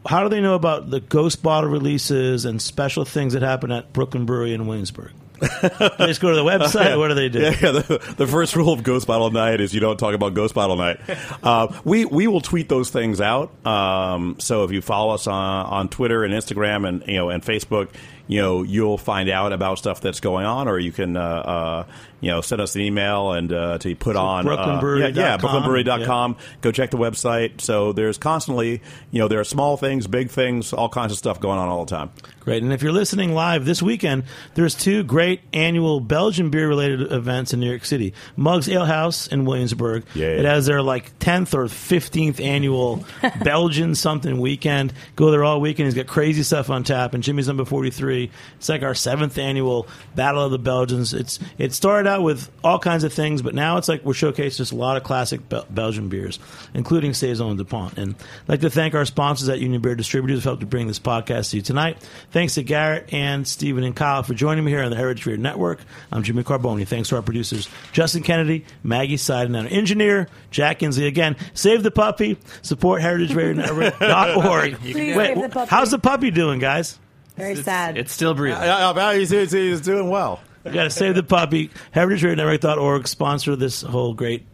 [0.07, 3.93] how do they know about the Ghost Bottle releases and special things that happen at
[3.93, 5.13] Brooklyn Brewery in Williamsburg?
[5.41, 6.91] they just go to the website.
[7.01, 7.41] What do they do?
[7.41, 10.35] Yeah, yeah the, the, first rule of Ghost Bottle Night is you don't talk about
[10.35, 11.01] Ghost Bottle Night.
[11.43, 13.51] Uh, we we will tweet those things out.
[13.67, 17.43] Um, so if you follow us on, on Twitter and Instagram and you know and
[17.43, 17.89] Facebook,
[18.31, 21.85] you know you'll find out about stuff that's going on, or you can uh, uh,
[22.21, 25.15] you know send us an email and uh, to put So on brooklynbrewery.com.
[25.15, 26.37] yeah, yeah brooklynbrewery.com.
[26.61, 27.61] Go check the website.
[27.61, 31.41] So there's constantly you know there are small things, big things, all kinds of stuff
[31.41, 32.11] going on all the time.
[32.41, 32.63] Great.
[32.63, 37.53] And if you're listening live this weekend, there's two great annual Belgian beer related events
[37.53, 38.15] in New York City.
[38.35, 40.05] Mugs Ale House in Williamsburg.
[40.15, 40.29] Yeah.
[40.29, 43.05] It has their like 10th or 15th annual
[43.45, 44.95] Belgian something weekend.
[45.17, 45.87] Go there all weekend.
[45.87, 47.13] He's got crazy stuff on tap.
[47.13, 48.31] And Jimmy's number 43.
[48.57, 51.13] It's like our seventh annual Battle of the Belgians.
[51.13, 54.57] It's It started out with all kinds of things, but now it's like we're showcasing
[54.59, 56.39] just a lot of classic Bel- Belgian beers,
[56.75, 57.97] including Saison and DuPont.
[57.97, 60.87] And I'd like to thank our sponsors at Union Beer Distributors who helped to bring
[60.87, 62.07] this podcast to you tonight.
[62.31, 65.37] Thanks to Garrett and Stephen and Kyle for joining me here on the Heritage Beer
[65.37, 65.81] Network.
[66.13, 66.87] I'm Jimmy Carbone.
[66.87, 71.07] Thanks to our producers, Justin Kennedy, Maggie Seiden, and our engineer, Jack Inslee.
[71.07, 74.75] Again, save the puppy, support heritageradionetwork.org.
[74.81, 75.71] Please Wait, save the puppy.
[75.71, 76.99] how's the puppy doing, guys?
[77.37, 77.97] Very sad.
[77.97, 78.61] It's still breathing.
[78.61, 80.41] Yeah, yeah, he's, he's, he's doing well.
[80.65, 81.71] You got to save the puppy.
[81.95, 84.47] HeritageRadioNetwork.org sponsor this whole great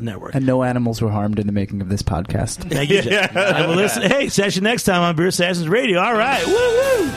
[0.00, 0.34] network.
[0.34, 2.68] And no animals were harmed in the making of this podcast.
[2.70, 3.32] Thank you, Jack.
[3.36, 4.02] And we'll listen.
[4.02, 6.00] Hey, catch you next time on Beer Sessions Radio.
[6.00, 6.44] All right.
[6.46, 7.08] Woo woo.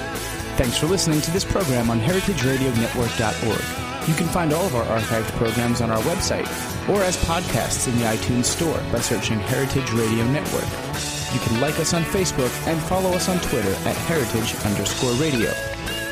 [0.58, 4.08] Thanks for listening to this program on heritageradionetwork.org.
[4.10, 6.48] You can find all of our archived programs on our website
[6.90, 10.66] or as podcasts in the iTunes Store by searching Heritage Radio Network.
[11.34, 15.52] You can like us on Facebook and follow us on Twitter at heritage underscore radio.